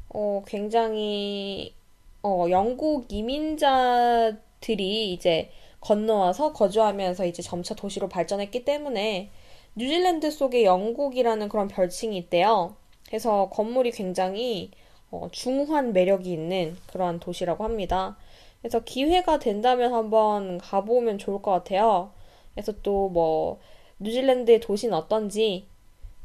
어, 0.09 0.43
굉장히, 0.45 1.73
어, 2.21 2.47
영국 2.49 3.05
이민자들이 3.09 5.13
이제 5.13 5.49
건너와서 5.79 6.51
거주하면서 6.51 7.25
이제 7.25 7.41
점차 7.41 7.75
도시로 7.75 8.09
발전했기 8.09 8.65
때문에 8.65 9.29
뉴질랜드 9.75 10.31
속에 10.31 10.63
영국이라는 10.65 11.49
그런 11.49 11.67
별칭이 11.67 12.17
있대요. 12.17 12.75
그래서 13.07 13.49
건물이 13.49 13.91
굉장히 13.91 14.71
어, 15.11 15.27
중후한 15.31 15.93
매력이 15.93 16.31
있는 16.31 16.75
그러한 16.87 17.19
도시라고 17.19 17.63
합니다. 17.63 18.17
그래서 18.61 18.79
기회가 18.79 19.37
된다면 19.39 19.93
한번 19.93 20.57
가보면 20.57 21.17
좋을 21.19 21.41
것 21.41 21.51
같아요. 21.51 22.11
그래서 22.53 22.73
또 22.81 23.09
뭐 23.09 23.59
뉴질랜드의 23.99 24.59
도시는 24.59 24.93
어떤지 24.95 25.67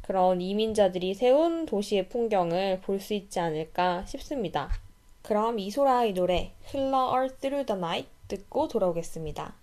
그런 0.01 0.41
이민자들이 0.41 1.13
세운 1.13 1.65
도시의 1.65 2.09
풍경을 2.09 2.81
볼 2.81 2.99
수 2.99 3.13
있지 3.13 3.39
않을까 3.39 4.05
싶습니다. 4.05 4.69
그럼 5.21 5.59
이소라의 5.59 6.13
노래 6.13 6.51
흘러 6.65 7.11
All 7.13 7.29
Through 7.39 7.65
the 7.65 7.77
Night 7.77 8.09
듣고 8.27 8.67
돌아오겠습니다. 8.67 9.60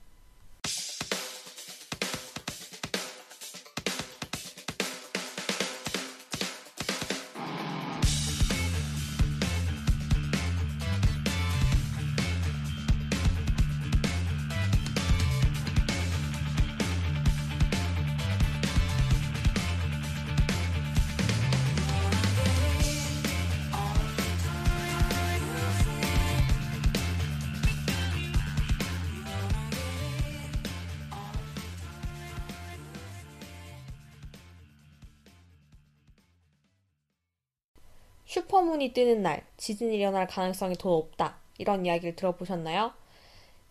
슈퍼문이 38.79 38.93
뜨는 38.93 39.23
날, 39.23 39.43
지진이 39.57 39.97
일어날 39.97 40.29
가능성이 40.29 40.75
더 40.77 40.91
높다. 40.91 41.37
이런 41.59 41.85
이야기를 41.85 42.15
들어보셨나요? 42.15 42.93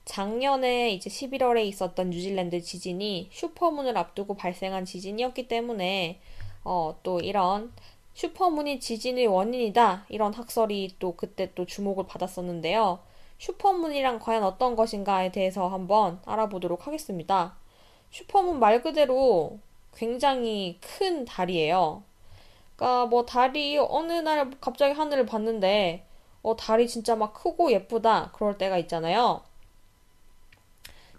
작년에 0.04 0.91
이제 0.91 1.10
11월에 1.10 1.65
있었던 1.65 2.10
뉴질랜드 2.10 2.62
지진이 2.62 3.30
슈퍼문을 3.32 3.98
앞두고 3.98 4.36
발생한 4.36 4.84
지진이었기 4.84 5.48
때문에 5.48 6.20
어, 6.65 7.00
또 7.04 7.20
이런 7.20 7.72
슈퍼문이 8.15 8.82
지진의 8.82 9.28
원인이다. 9.28 10.08
이런 10.10 10.34
학설이 10.34 10.96
또 11.00 11.15
그때 11.15 11.52
또 11.56 11.65
주목을 11.65 12.06
받았었는데요. 12.06 13.00
슈퍼문이란 13.38 14.20
과연 14.20 14.43
어떤 14.43 14.76
것인가에 14.76 15.32
대해서 15.32 15.70
한번 15.70 16.20
알아보도록 16.26 16.86
하겠습니다. 16.86 17.56
슈퍼문 18.12 18.60
말 18.60 18.82
그대로 18.82 19.60
굉장히 19.96 20.78
큰 20.82 21.24
달이에요. 21.24 22.04
그러니까 22.78 23.08
뭐 23.08 23.26
달이 23.26 23.78
어느 23.80 24.13
날 24.13 24.52
갑자기 24.62 24.94
하늘을 24.94 25.26
봤는데 25.26 26.06
어 26.44 26.56
달이 26.56 26.88
진짜 26.88 27.16
막 27.16 27.34
크고 27.34 27.72
예쁘다 27.72 28.32
그럴 28.34 28.58
때가 28.58 28.78
있잖아요. 28.78 29.42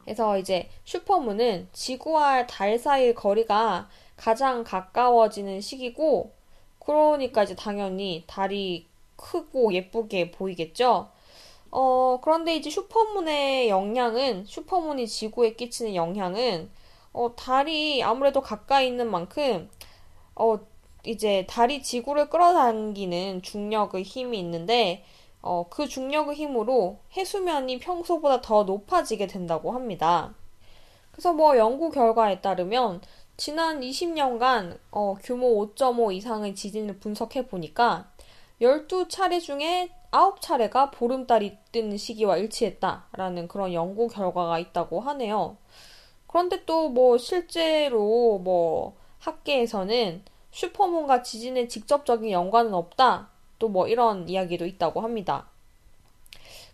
그래서 0.04 0.38
이제 0.38 0.70
슈퍼문은 0.84 1.68
지구와 1.74 2.46
달 2.46 2.78
사이의 2.78 3.14
거리가 3.14 3.90
가장 4.16 4.64
가까워지는 4.64 5.60
시기고 5.60 6.32
그러니까 6.78 7.42
이제 7.42 7.54
당연히 7.54 8.24
달이 8.26 8.86
크고 9.16 9.74
예쁘게 9.74 10.30
보이겠죠. 10.30 11.10
어, 11.70 12.18
그런데 12.22 12.56
이제 12.56 12.70
슈퍼문의 12.70 13.68
영향은, 13.68 14.46
슈퍼문이 14.46 15.06
지구에 15.06 15.54
끼치는 15.54 15.94
영향은, 15.94 16.70
어, 17.12 17.34
달이 17.36 18.02
아무래도 18.02 18.40
가까이 18.40 18.86
있는 18.86 19.10
만큼, 19.10 19.68
어, 20.34 20.58
이제 21.08 21.46
달이 21.48 21.82
지구를 21.82 22.28
끌어당기는 22.28 23.42
중력의 23.42 24.02
힘이 24.02 24.38
있는데, 24.40 25.04
어, 25.40 25.66
그 25.70 25.88
중력의 25.88 26.34
힘으로 26.36 26.98
해수면이 27.16 27.78
평소보다 27.78 28.40
더 28.42 28.64
높아지게 28.64 29.26
된다고 29.26 29.72
합니다. 29.72 30.34
그래서 31.12 31.32
뭐 31.32 31.56
연구 31.56 31.90
결과에 31.90 32.40
따르면 32.40 33.00
지난 33.36 33.80
20년간 33.80 34.78
어, 34.90 35.14
규모 35.22 35.66
5.5 35.74 36.12
이상의 36.12 36.54
지진을 36.54 36.98
분석해 36.98 37.46
보니까 37.46 38.10
12차례 38.60 39.40
중에 39.40 39.90
9차례가 40.10 40.90
보름달이 40.92 41.56
뜨는 41.72 41.96
시기와 41.96 42.36
일치했다라는 42.36 43.48
그런 43.48 43.72
연구 43.72 44.08
결과가 44.08 44.58
있다고 44.58 45.00
하네요. 45.00 45.56
그런데 46.26 46.64
또 46.64 46.88
뭐 46.90 47.16
실제로 47.18 48.38
뭐 48.38 48.94
학계에서는 49.20 50.22
슈퍼문과 50.50 51.22
지진의 51.22 51.68
직접적인 51.68 52.30
연관은 52.30 52.74
없다. 52.74 53.30
또 53.58 53.68
뭐 53.68 53.88
이런 53.88 54.28
이야기도 54.28 54.66
있다고 54.66 55.00
합니다. 55.00 55.46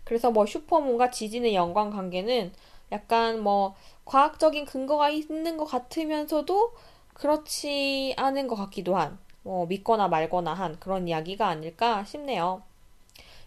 그래서 0.03 0.31
뭐 0.31 0.45
슈퍼문과 0.45 1.09
지진의 1.09 1.55
연관 1.55 1.89
관계는 1.89 2.53
약간 2.91 3.41
뭐 3.41 3.75
과학적인 4.05 4.65
근거가 4.65 5.09
있는 5.09 5.57
것 5.57 5.65
같으면서도 5.65 6.73
그렇지 7.15 8.13
않은 8.17 8.47
것 8.47 8.55
같기도 8.55 8.95
한, 8.95 9.17
뭐 9.41 9.65
믿거나 9.65 10.07
말거나 10.07 10.53
한 10.53 10.79
그런 10.79 11.07
이야기가 11.07 11.47
아닐까 11.47 12.03
싶네요. 12.05 12.61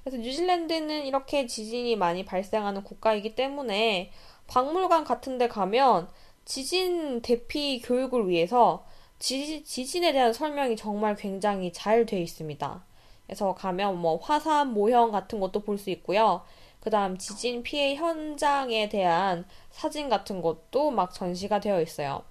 그래서 0.03 0.17
뉴질랜드는 0.17 1.07
이렇게 1.07 1.47
지진이 1.47 1.95
많이 1.97 2.25
발생하는 2.25 2.83
국가이기 2.83 3.35
때문에 3.35 4.11
박물관 4.49 5.05
같은 5.05 5.39
데 5.39 5.47
가면 5.49 6.09
지진 6.45 7.21
대피 7.21 7.81
교육을 7.83 8.29
위해서 8.29 8.85
지, 9.19 9.65
지진에 9.65 10.13
대한 10.13 10.33
설명이 10.33 10.77
정말 10.77 11.17
굉장히 11.17 11.73
잘 11.73 12.07
되어 12.07 12.21
있습니다. 12.21 12.85
그래서 13.27 13.55
가면 13.55 13.99
뭐 13.99 14.17
화산 14.19 14.73
모형 14.73 15.11
같은 15.13 15.41
것도 15.41 15.61
볼 15.61 15.79
수 15.79 15.91
있고요. 15.91 16.43
그 16.81 16.91
다음 16.91 17.19
지진 17.19 17.63
피해 17.63 17.95
현장에 17.97 18.89
대한 18.89 19.45
사진 19.71 20.09
같은 20.09 20.41
것도 20.43 20.91
막 20.91 21.13
전시가 21.13 21.61
되어 21.61 21.81
있어요. 21.83 22.23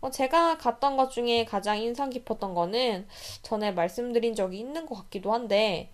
어, 0.00 0.10
제가 0.10 0.58
갔던 0.58 0.96
것 0.96 1.10
중에 1.10 1.44
가장 1.44 1.78
인상 1.78 2.10
깊었던 2.10 2.54
거는 2.54 3.06
전에 3.42 3.72
말씀드린 3.72 4.34
적이 4.34 4.60
있는 4.60 4.86
것 4.86 4.94
같기도 4.96 5.32
한데, 5.32 5.90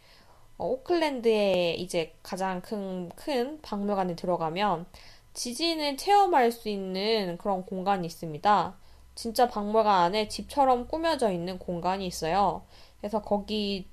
어, 0.59 0.67
오클랜드에 0.67 1.75
이제 1.75 2.15
가장 2.23 2.61
큰, 2.63 3.11
큰 3.17 3.61
박물관에 3.63 4.17
들어가면 4.17 4.87
지진을 5.35 5.97
체험할 5.97 6.53
수 6.53 6.69
있는 6.69 7.39
그런 7.39 7.65
공간이 7.67 8.07
있습니다. 8.07 8.77
진짜 9.15 9.49
박물관 9.49 9.87
안에 10.05 10.29
집처럼 10.29 10.89
꾸며져 10.89 11.31
있는 11.33 11.59
공간이 11.59 12.07
있어요. 12.07 12.65
그래서 13.01 13.23
거기 13.23 13.87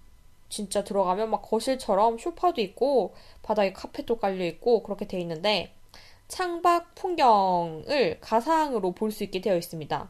진짜 0.50 0.84
들어가면 0.84 1.30
막 1.30 1.42
거실처럼 1.42 2.18
쇼파도 2.18 2.62
있고 2.62 3.14
바닥에 3.44 3.74
카펫도 3.74 4.18
깔려 4.20 4.46
있고 4.46 4.84
그렇게 4.84 5.08
돼 5.08 5.20
있는데 5.20 5.74
창밖 6.28 6.96
풍경을 6.96 8.20
가상으로 8.22 8.94
볼 8.94 9.12
수 9.12 9.24
있게 9.24 9.42
되어 9.42 9.58
있습니다. 9.58 10.10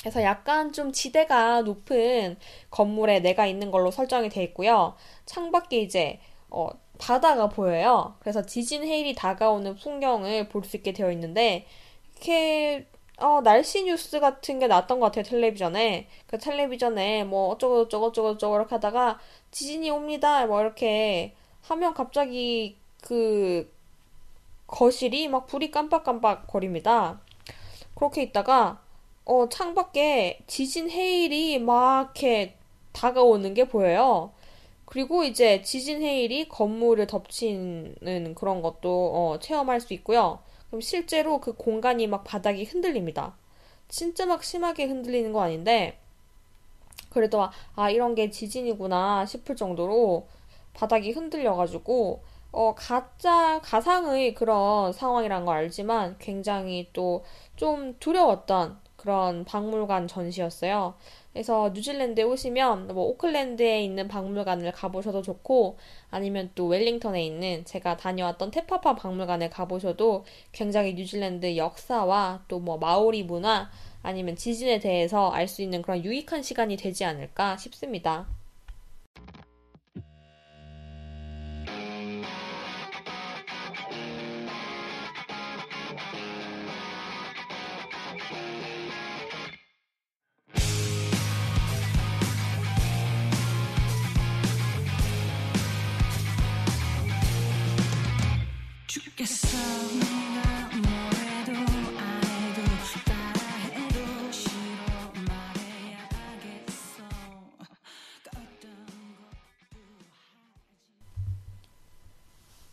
그래서 0.00 0.22
약간 0.22 0.72
좀 0.72 0.92
지대가 0.92 1.60
높은 1.62 2.36
건물에 2.70 3.20
내가 3.20 3.46
있는 3.46 3.70
걸로 3.70 3.90
설정이 3.90 4.28
되어 4.30 4.42
있고요. 4.44 4.94
창밖에 5.26 5.80
이제 5.80 6.20
어, 6.48 6.68
바다가 6.98 7.48
보여요. 7.48 8.16
그래서 8.20 8.44
지진 8.46 8.82
해일이 8.84 9.14
다가오는 9.14 9.76
풍경을 9.76 10.48
볼 10.48 10.64
수 10.64 10.76
있게 10.76 10.92
되어 10.92 11.10
있는데 11.12 11.66
이렇게 12.16 12.86
어, 13.20 13.40
날씨 13.42 13.84
뉴스 13.84 14.18
같은 14.18 14.58
게 14.58 14.66
나왔던 14.66 14.98
것 14.98 15.06
같아요, 15.06 15.24
텔레비전에. 15.24 16.08
그 16.26 16.38
텔레비전에 16.38 17.24
뭐 17.24 17.48
어쩌고 17.50 17.84
저쩌고 17.84 18.12
저쩌고 18.12 18.32
저쩌고 18.32 18.56
이렇게 18.56 18.74
하다가 18.76 19.18
지진이 19.50 19.90
옵니다. 19.90 20.46
뭐 20.46 20.60
이렇게 20.60 21.34
하면 21.62 21.92
갑자기 21.94 22.76
그 23.02 23.70
거실이 24.66 25.28
막 25.28 25.46
불이 25.46 25.70
깜빡깜빡 25.70 26.46
거립니다. 26.46 27.20
그렇게 27.94 28.22
있다가 28.22 28.80
어, 29.26 29.48
창밖에 29.48 30.40
지진 30.46 30.90
해일이 30.90 31.58
막 31.58 32.12
이렇게 32.16 32.54
다가오는 32.92 33.52
게 33.54 33.68
보여요. 33.68 34.32
그리고 34.86 35.24
이제 35.24 35.62
지진 35.62 36.02
해일이 36.02 36.48
건물을 36.48 37.06
덮치는 37.06 38.34
그런 38.34 38.62
것도 38.62 39.12
어, 39.14 39.38
체험할 39.40 39.80
수 39.80 39.92
있고요. 39.94 40.40
그럼 40.70 40.80
실제로 40.80 41.40
그 41.40 41.52
공간이 41.54 42.06
막 42.06 42.24
바닥이 42.24 42.64
흔들립니다. 42.64 43.34
진짜 43.88 44.24
막 44.26 44.44
심하게 44.44 44.86
흔들리는 44.86 45.32
거 45.32 45.42
아닌데 45.42 45.98
그래도 47.10 47.48
아 47.74 47.90
이런 47.90 48.14
게 48.14 48.30
지진이구나 48.30 49.26
싶을 49.26 49.56
정도로 49.56 50.26
바닥이 50.74 51.10
흔들려가지고 51.12 52.22
어 52.52 52.74
가짜 52.76 53.60
가상의 53.62 54.34
그런 54.34 54.92
상황이란 54.92 55.44
걸 55.44 55.56
알지만 55.56 56.16
굉장히 56.18 56.88
또 56.92 57.22
좀 57.56 57.94
두려웠던 58.00 58.78
그런 58.96 59.44
박물관 59.44 60.08
전시였어요. 60.08 60.94
그래서 61.32 61.70
뉴질랜드에 61.74 62.24
오시면 62.24 62.88
뭐 62.88 63.04
오클랜드에 63.04 63.82
있는 63.84 64.08
박물관을 64.08 64.72
가보셔도 64.72 65.22
좋고 65.22 65.78
아니면 66.10 66.50
또 66.54 66.66
웰링턴에 66.66 67.24
있는 67.24 67.64
제가 67.64 67.96
다녀왔던 67.96 68.50
테파파 68.50 68.96
박물관에 68.96 69.48
가보셔도 69.48 70.24
굉장히 70.52 70.94
뉴질랜드 70.94 71.56
역사와 71.56 72.44
또 72.48 72.60
뭐 72.60 72.78
마오리 72.78 73.22
문화 73.22 73.70
아니면 74.02 74.36
지진에 74.36 74.78
대해서 74.80 75.30
알 75.30 75.46
수 75.48 75.62
있는 75.62 75.82
그런 75.82 76.04
유익한 76.04 76.42
시간이 76.42 76.76
되지 76.76 77.04
않을까 77.04 77.56
싶습니다. 77.56 78.26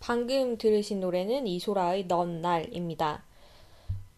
방금 0.07 0.57
들으신 0.57 1.01
노래는 1.01 1.47
이소라의 1.47 2.07
넌 2.07 2.39
날입니다. 2.39 3.23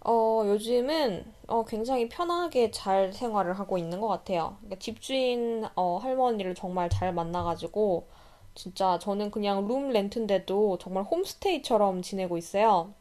어, 0.02 0.44
요즘은 0.46 1.26
어, 1.48 1.66
굉장히 1.66 2.08
편하게 2.08 2.70
잘 2.70 3.12
생활을 3.12 3.58
하고 3.58 3.80
있는 3.80 4.00
것 4.00 4.08
같아요. 4.08 4.56
그러니까 4.60 4.78
집주인 4.78 5.66
어, 5.76 5.98
할머니를 5.98 6.54
정말 6.54 6.92
잘 6.92 7.12
만나가지고 7.12 8.06
진짜 8.54 9.00
저는 9.00 9.32
그냥 9.32 9.68
룸 9.68 9.90
렌트인데도 9.90 10.78
정말 10.78 11.06
홈스테이처럼 11.06 12.04
지내고 12.04 12.38
있어요. 12.38 12.94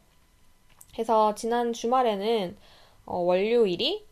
그래서 0.91 1.35
지난 1.35 1.73
주말에는 1.73 2.57
어, 3.05 3.17
월요일이 3.19 4.03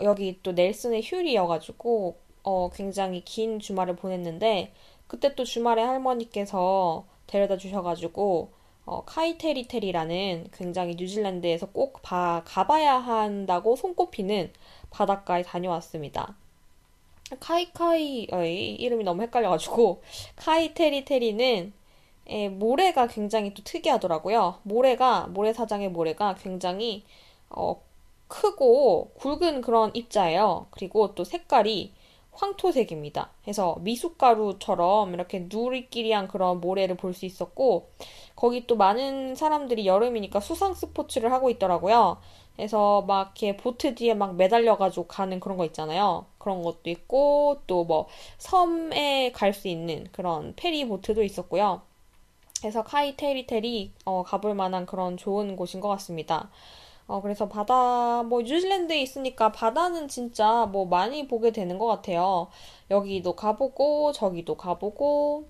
여기 0.00 0.40
또 0.42 0.52
넬슨의 0.52 1.02
휴일이어가지고 1.04 2.16
어, 2.44 2.70
굉장히 2.72 3.22
긴 3.26 3.60
주말을 3.60 3.96
보냈는데 3.96 4.72
그때 5.06 5.34
또 5.34 5.44
주말에 5.44 5.82
할머니께서 5.82 7.04
데려다 7.26 7.56
주셔가지고 7.56 8.50
어, 8.86 9.02
카이테리테리라는 9.06 10.48
굉장히 10.52 10.94
뉴질랜드에서 10.96 11.66
꼭 11.66 12.02
봐, 12.02 12.42
가봐야 12.44 12.96
한다고 12.98 13.76
손꼽히는 13.76 14.52
바닷가에 14.90 15.42
다녀왔습니다. 15.42 16.36
카이카이, 17.40 18.28
어, 18.30 18.44
이름이 18.44 19.04
너무 19.04 19.22
헷갈려가지고, 19.22 20.02
카이테리테리는 20.36 21.72
에, 22.26 22.48
모래가 22.48 23.06
굉장히 23.06 23.54
또 23.54 23.62
특이하더라고요. 23.64 24.60
모래가, 24.62 25.26
모래사장의 25.28 25.90
모래가 25.90 26.34
굉장히, 26.34 27.04
어, 27.50 27.80
크고 28.28 29.12
굵은 29.16 29.60
그런 29.62 29.90
입자예요. 29.94 30.66
그리고 30.70 31.14
또 31.14 31.24
색깔이 31.24 31.92
황토색입니다. 32.36 33.30
그래서 33.42 33.76
미숫가루처럼 33.80 35.14
이렇게 35.14 35.46
누리끼리한 35.50 36.28
그런 36.28 36.60
모래를 36.60 36.96
볼 36.96 37.14
수 37.14 37.26
있었고, 37.26 37.88
거기 38.36 38.66
또 38.66 38.76
많은 38.76 39.34
사람들이 39.36 39.86
여름이니까 39.86 40.40
수상 40.40 40.74
스포츠를 40.74 41.32
하고 41.32 41.50
있더라고요. 41.50 42.18
그래서 42.56 43.02
막 43.02 43.32
이렇게 43.40 43.56
보트 43.56 43.94
뒤에 43.96 44.14
막 44.14 44.36
매달려가지고 44.36 45.06
가는 45.06 45.40
그런 45.40 45.56
거 45.58 45.64
있잖아요. 45.66 46.26
그런 46.38 46.62
것도 46.62 46.90
있고, 46.90 47.60
또 47.66 47.84
뭐 47.84 48.08
섬에 48.38 49.32
갈 49.32 49.52
수 49.54 49.68
있는 49.68 50.06
그런 50.12 50.54
페리 50.56 50.86
보트도 50.86 51.22
있었고요. 51.22 51.82
그래서 52.60 52.82
카이테리테리 52.82 53.92
어, 54.06 54.22
가볼 54.24 54.54
만한 54.54 54.86
그런 54.86 55.16
좋은 55.16 55.54
곳인 55.56 55.80
것 55.80 55.88
같습니다. 55.88 56.50
어, 57.06 57.20
그래서 57.20 57.48
바다, 57.48 58.22
뭐, 58.22 58.40
뉴질랜드에 58.42 59.00
있으니까 59.02 59.52
바다는 59.52 60.08
진짜 60.08 60.66
뭐 60.66 60.86
많이 60.86 61.28
보게 61.28 61.50
되는 61.52 61.78
것 61.78 61.86
같아요. 61.86 62.48
여기도 62.90 63.36
가보고, 63.36 64.12
저기도 64.12 64.56
가보고, 64.56 65.46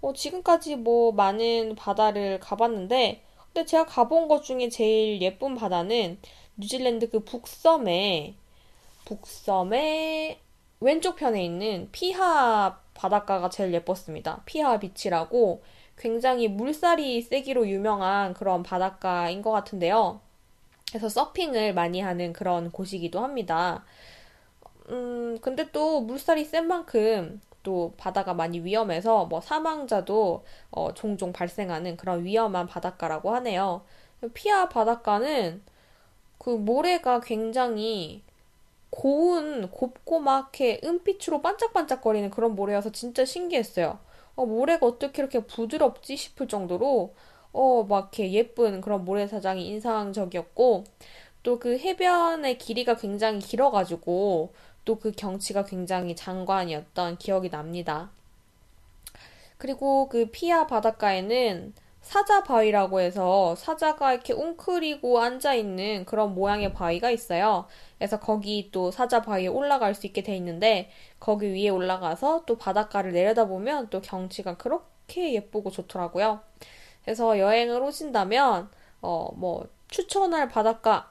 어, 0.00 0.12
지금까지 0.12 0.76
뭐 0.76 1.12
많은 1.12 1.74
바다를 1.76 2.38
가봤는데, 2.40 3.22
근데 3.52 3.66
제가 3.66 3.86
가본 3.86 4.28
것 4.28 4.42
중에 4.42 4.68
제일 4.68 5.20
예쁜 5.22 5.54
바다는 5.54 6.18
뉴질랜드 6.56 7.10
그 7.10 7.20
북섬에, 7.24 8.36
북섬의 9.06 10.38
왼쪽 10.80 11.16
편에 11.16 11.44
있는 11.44 11.88
피하 11.92 12.80
바닷가가 12.94 13.48
제일 13.50 13.72
예뻤습니다. 13.74 14.42
피하 14.44 14.78
비치라고 14.78 15.62
굉장히 15.96 16.48
물살이 16.48 17.22
세기로 17.22 17.68
유명한 17.68 18.34
그런 18.34 18.62
바닷가인 18.62 19.42
것 19.42 19.50
같은데요. 19.50 20.20
그래서 20.94 21.08
서핑을 21.08 21.74
많이 21.74 22.00
하는 22.00 22.32
그런 22.32 22.70
곳이기도 22.70 23.18
합니다. 23.18 23.84
음, 24.90 25.38
근데 25.40 25.68
또 25.72 26.00
물살이 26.00 26.44
센 26.44 26.68
만큼 26.68 27.40
또 27.64 27.94
바다가 27.96 28.32
많이 28.32 28.60
위험해서 28.60 29.24
뭐 29.26 29.40
사망자도 29.40 30.44
어, 30.70 30.94
종종 30.94 31.32
발생하는 31.32 31.96
그런 31.96 32.24
위험한 32.24 32.68
바닷가라고 32.68 33.34
하네요. 33.34 33.84
피아 34.34 34.68
바닷가는 34.68 35.62
그 36.38 36.50
모래가 36.50 37.20
굉장히 37.20 38.22
고운, 38.90 39.70
곱고 39.70 40.20
막 40.20 40.50
이렇게 40.60 40.80
은빛으로 40.84 41.42
반짝반짝거리는 41.42 42.30
그런 42.30 42.54
모래여서 42.54 42.92
진짜 42.92 43.24
신기했어요. 43.24 43.98
어, 44.36 44.46
모래가 44.46 44.86
어떻게 44.86 45.22
이렇게 45.22 45.40
부드럽지 45.40 46.16
싶을 46.16 46.48
정도로 46.48 47.14
어, 47.54 47.84
막 47.84 48.10
이렇게 48.18 48.32
예쁜 48.32 48.80
그런 48.82 49.04
모래사장이 49.04 49.66
인상적이었고, 49.68 50.84
또 51.42 51.58
그 51.58 51.78
해변의 51.78 52.58
길이가 52.58 52.96
굉장히 52.96 53.38
길어가지고, 53.40 54.52
또 54.84 54.96
그 54.98 55.12
경치가 55.12 55.64
굉장히 55.64 56.14
장관이었던 56.16 57.18
기억이 57.18 57.50
납니다. 57.50 58.10
그리고 59.58 60.08
그 60.08 60.26
피아 60.30 60.66
바닷가에는 60.66 61.74
사자 62.02 62.42
바위라고 62.42 63.00
해서 63.00 63.54
사자가 63.56 64.12
이렇게 64.12 64.34
웅크리고 64.34 65.20
앉아있는 65.20 66.04
그런 66.04 66.34
모양의 66.34 66.74
바위가 66.74 67.10
있어요. 67.10 67.66
그래서 67.98 68.20
거기 68.20 68.68
또 68.72 68.90
사자 68.90 69.22
바위에 69.22 69.46
올라갈 69.46 69.94
수 69.94 70.06
있게 70.06 70.22
돼 70.22 70.36
있는데, 70.36 70.90
거기 71.18 71.46
위에 71.52 71.68
올라가서 71.70 72.44
또 72.46 72.58
바닷가를 72.58 73.12
내려다보면 73.12 73.88
또 73.90 74.00
경치가 74.02 74.56
그렇게 74.58 75.32
예쁘고 75.34 75.70
좋더라고요. 75.70 76.40
그래서 77.04 77.38
여행을 77.38 77.82
오신다면 77.82 78.70
어, 79.02 79.30
뭐 79.36 79.66
추천할 79.88 80.48
바닷가 80.48 81.10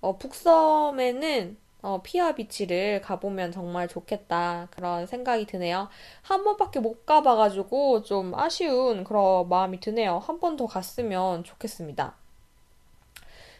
어, 0.00 0.16
북섬에는 0.18 1.56
어, 1.82 2.00
피아 2.02 2.32
비치를 2.34 3.00
가보면 3.02 3.52
정말 3.52 3.88
좋겠다 3.88 4.68
그런 4.70 5.06
생각이 5.06 5.46
드네요. 5.46 5.88
한 6.22 6.44
번밖에 6.44 6.80
못 6.80 7.06
가봐가지고 7.06 8.02
좀 8.02 8.34
아쉬운 8.34 9.04
그런 9.04 9.48
마음이 9.48 9.80
드네요. 9.80 10.18
한 10.18 10.40
번 10.40 10.56
더 10.56 10.66
갔으면 10.66 11.44
좋겠습니다. 11.44 12.14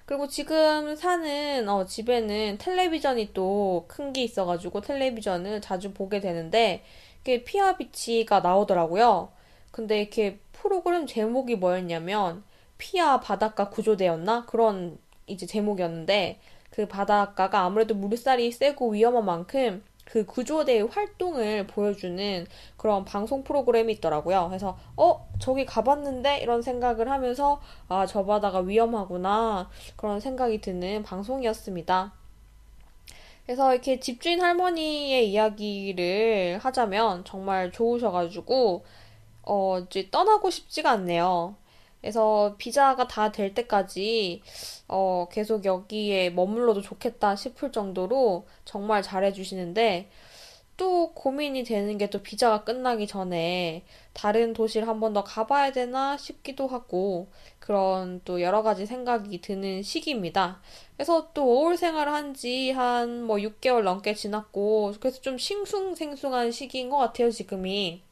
그리고 0.06 0.26
지금 0.26 0.96
사는 0.96 1.68
어, 1.68 1.84
집에는 1.86 2.58
텔레비전이 2.58 3.32
또 3.32 3.86
큰 3.88 4.12
게 4.12 4.22
있어가지고 4.24 4.80
텔레비전을 4.80 5.60
자주 5.60 5.92
보게 5.94 6.20
되는데 6.20 6.82
이게 7.22 7.44
피아 7.44 7.76
비치가 7.76 8.40
나오더라고요. 8.40 9.30
근데 9.70 10.00
이렇게 10.00 10.38
프로그램 10.52 11.06
제목이 11.06 11.56
뭐였냐면 11.56 12.42
피아 12.78 13.20
바닷가 13.20 13.68
구조대였나? 13.70 14.46
그런 14.46 14.98
이제 15.26 15.46
제목이었는데 15.46 16.40
그 16.70 16.86
바닷가가 16.86 17.60
아무래도 17.60 17.94
물살이 17.94 18.50
세고 18.52 18.90
위험한 18.92 19.24
만큼 19.24 19.84
그 20.04 20.26
구조대의 20.26 20.88
활동을 20.88 21.66
보여주는 21.68 22.46
그런 22.76 23.04
방송 23.04 23.44
프로그램이 23.44 23.92
있더라고요. 23.94 24.48
그래서 24.48 24.76
어 24.96 25.28
저기 25.38 25.64
가봤는데 25.64 26.38
이런 26.40 26.62
생각을 26.62 27.08
하면서 27.10 27.60
아 27.88 28.06
저 28.06 28.24
바다가 28.24 28.60
위험하구나 28.60 29.70
그런 29.96 30.18
생각이 30.20 30.60
드는 30.60 31.04
방송이었습니다. 31.04 32.12
그래서 33.46 33.72
이렇게 33.72 33.98
집주인 34.00 34.40
할머니의 34.40 35.30
이야기를 35.30 36.58
하자면 36.62 37.24
정말 37.24 37.72
좋으셔가지고 37.72 38.84
어, 39.42 39.78
이제 39.80 40.08
떠나고 40.10 40.50
싶지가 40.50 40.90
않네요. 40.92 41.56
그래서 42.00 42.54
비자가 42.58 43.06
다 43.08 43.30
될 43.32 43.54
때까지 43.54 44.42
어, 44.88 45.28
계속 45.30 45.64
여기에 45.64 46.30
머물러도 46.30 46.80
좋겠다 46.82 47.36
싶을 47.36 47.72
정도로 47.72 48.46
정말 48.64 49.02
잘해주시는데 49.02 50.10
또 50.76 51.12
고민이 51.14 51.64
되는 51.64 51.98
게 51.98 52.08
또 52.08 52.22
비자가 52.22 52.64
끝나기 52.64 53.06
전에 53.06 53.84
다른 54.14 54.52
도시를 54.54 54.88
한 54.88 54.98
번 55.00 55.12
더 55.12 55.22
가봐야 55.24 55.72
되나 55.72 56.16
싶기도 56.16 56.66
하고 56.66 57.28
그런 57.58 58.20
또 58.24 58.40
여러 58.40 58.62
가지 58.62 58.86
생각이 58.86 59.40
드는 59.42 59.82
시기입니다. 59.82 60.60
그래서 60.96 61.30
또 61.34 61.42
워홀 61.60 61.76
생활을 61.76 62.12
한 62.12 62.34
지 62.34 62.70
한 62.72 63.24
뭐 63.24 63.38
6개월 63.38 63.82
넘게 63.82 64.14
지났고 64.14 64.94
그래서 65.00 65.20
좀 65.20 65.36
싱숭생숭한 65.38 66.50
시기인 66.52 66.88
것 66.90 66.96
같아요, 66.98 67.30
지금이. 67.30 68.02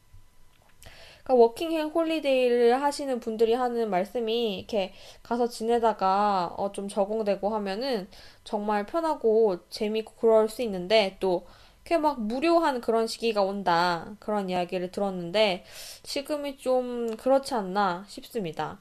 그러니까 1.29 1.33
워킹 1.35 1.89
홀리데이를 1.89 2.81
하시는 2.81 3.19
분들이 3.19 3.53
하는 3.53 3.91
말씀이 3.91 4.57
이렇게 4.57 4.93
가서 5.21 5.47
지내다가 5.47 6.55
어, 6.57 6.71
좀 6.71 6.87
적응되고 6.87 7.49
하면은 7.49 8.07
정말 8.43 8.87
편하고 8.87 9.59
재밌고 9.69 10.13
그럴 10.15 10.49
수 10.49 10.63
있는데 10.63 11.17
또 11.19 11.45
이렇게 11.85 11.99
막 11.99 12.19
무료한 12.19 12.81
그런 12.81 13.05
시기가 13.05 13.43
온다 13.43 14.15
그런 14.19 14.49
이야기를 14.49 14.91
들었는데 14.91 15.65
지금이 16.01 16.57
좀 16.57 17.15
그렇지 17.15 17.53
않나 17.53 18.05
싶습니다. 18.07 18.79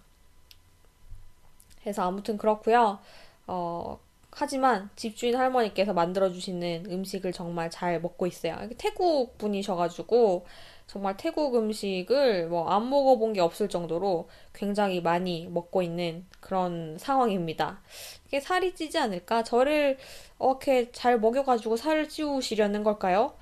그래서 1.83 2.03
아무튼 2.03 2.39
그렇고요. 2.39 2.99
어, 3.47 3.99
하지만 4.31 4.89
집주인 4.97 5.37
할머니께서 5.37 5.93
만들어 5.93 6.31
주시는 6.31 6.87
음식을 6.91 7.33
정말 7.33 7.71
잘 7.71 8.01
먹고 8.01 8.27
있어요. 8.27 8.57
태국 8.79 9.37
분이셔가지고 9.37 10.47
정말 10.89 11.17
태국 11.17 11.55
음식을 11.55 12.49
뭐 12.49 12.69
안 12.69 12.89
먹어본 12.91 13.35
게 13.35 13.41
없을 13.41 13.69
정도로 13.69 14.29
굉장히 14.53 15.01
많이 15.01 15.47
먹고 15.47 15.83
있는 15.83 16.25
그런 16.41 16.99
상황입니다. 16.99 17.81
이게 18.27 18.41
살이 18.41 18.75
찌지 18.75 18.99
않을까? 18.99 19.45
저를 19.45 19.99
이렇게 20.41 20.91
잘 20.93 21.21
먹여가지고 21.21 21.77
살을 21.77 22.09
찌우시려는 22.09 22.83
걸까요? 22.85 23.35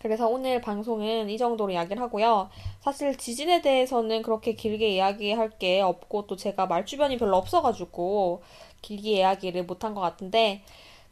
그래서 0.00 0.28
오늘 0.28 0.60
방송은 0.60 1.28
이 1.28 1.38
정도로 1.38 1.72
이야기를 1.72 2.00
하고요. 2.02 2.50
사실 2.80 3.16
지진에 3.16 3.62
대해서는 3.62 4.22
그렇게 4.22 4.54
길게 4.54 4.90
이야기할 4.90 5.58
게 5.58 5.80
없고 5.80 6.26
또 6.28 6.36
제가 6.36 6.66
말 6.66 6.86
주변이 6.86 7.16
별로 7.18 7.36
없어가지고 7.36 8.42
길게 8.82 9.10
이야기를 9.18 9.64
못한 9.64 9.94
것 9.94 10.00
같은데 10.00 10.62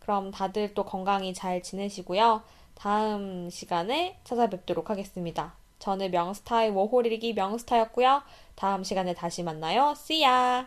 그럼 0.00 0.30
다들 0.30 0.74
또 0.74 0.84
건강히 0.84 1.34
잘 1.34 1.62
지내시고요. 1.62 2.42
다음 2.76 3.48
시간에 3.50 4.18
찾아뵙도록 4.22 4.90
하겠습니다. 4.90 5.54
저는 5.78 6.10
명스타의 6.10 6.70
워홀일기 6.70 7.32
명스타였고요. 7.32 8.22
다음 8.54 8.84
시간에 8.84 9.14
다시 9.14 9.42
만나요. 9.42 9.94
Ya! 10.10 10.66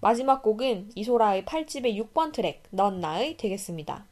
마지막 0.00 0.42
곡은 0.42 0.92
이소라의 0.94 1.44
8집의 1.44 1.96
6번 1.96 2.32
트랙 2.32 2.62
넌 2.70 3.00
나의 3.00 3.36
되겠습니다. 3.36 4.06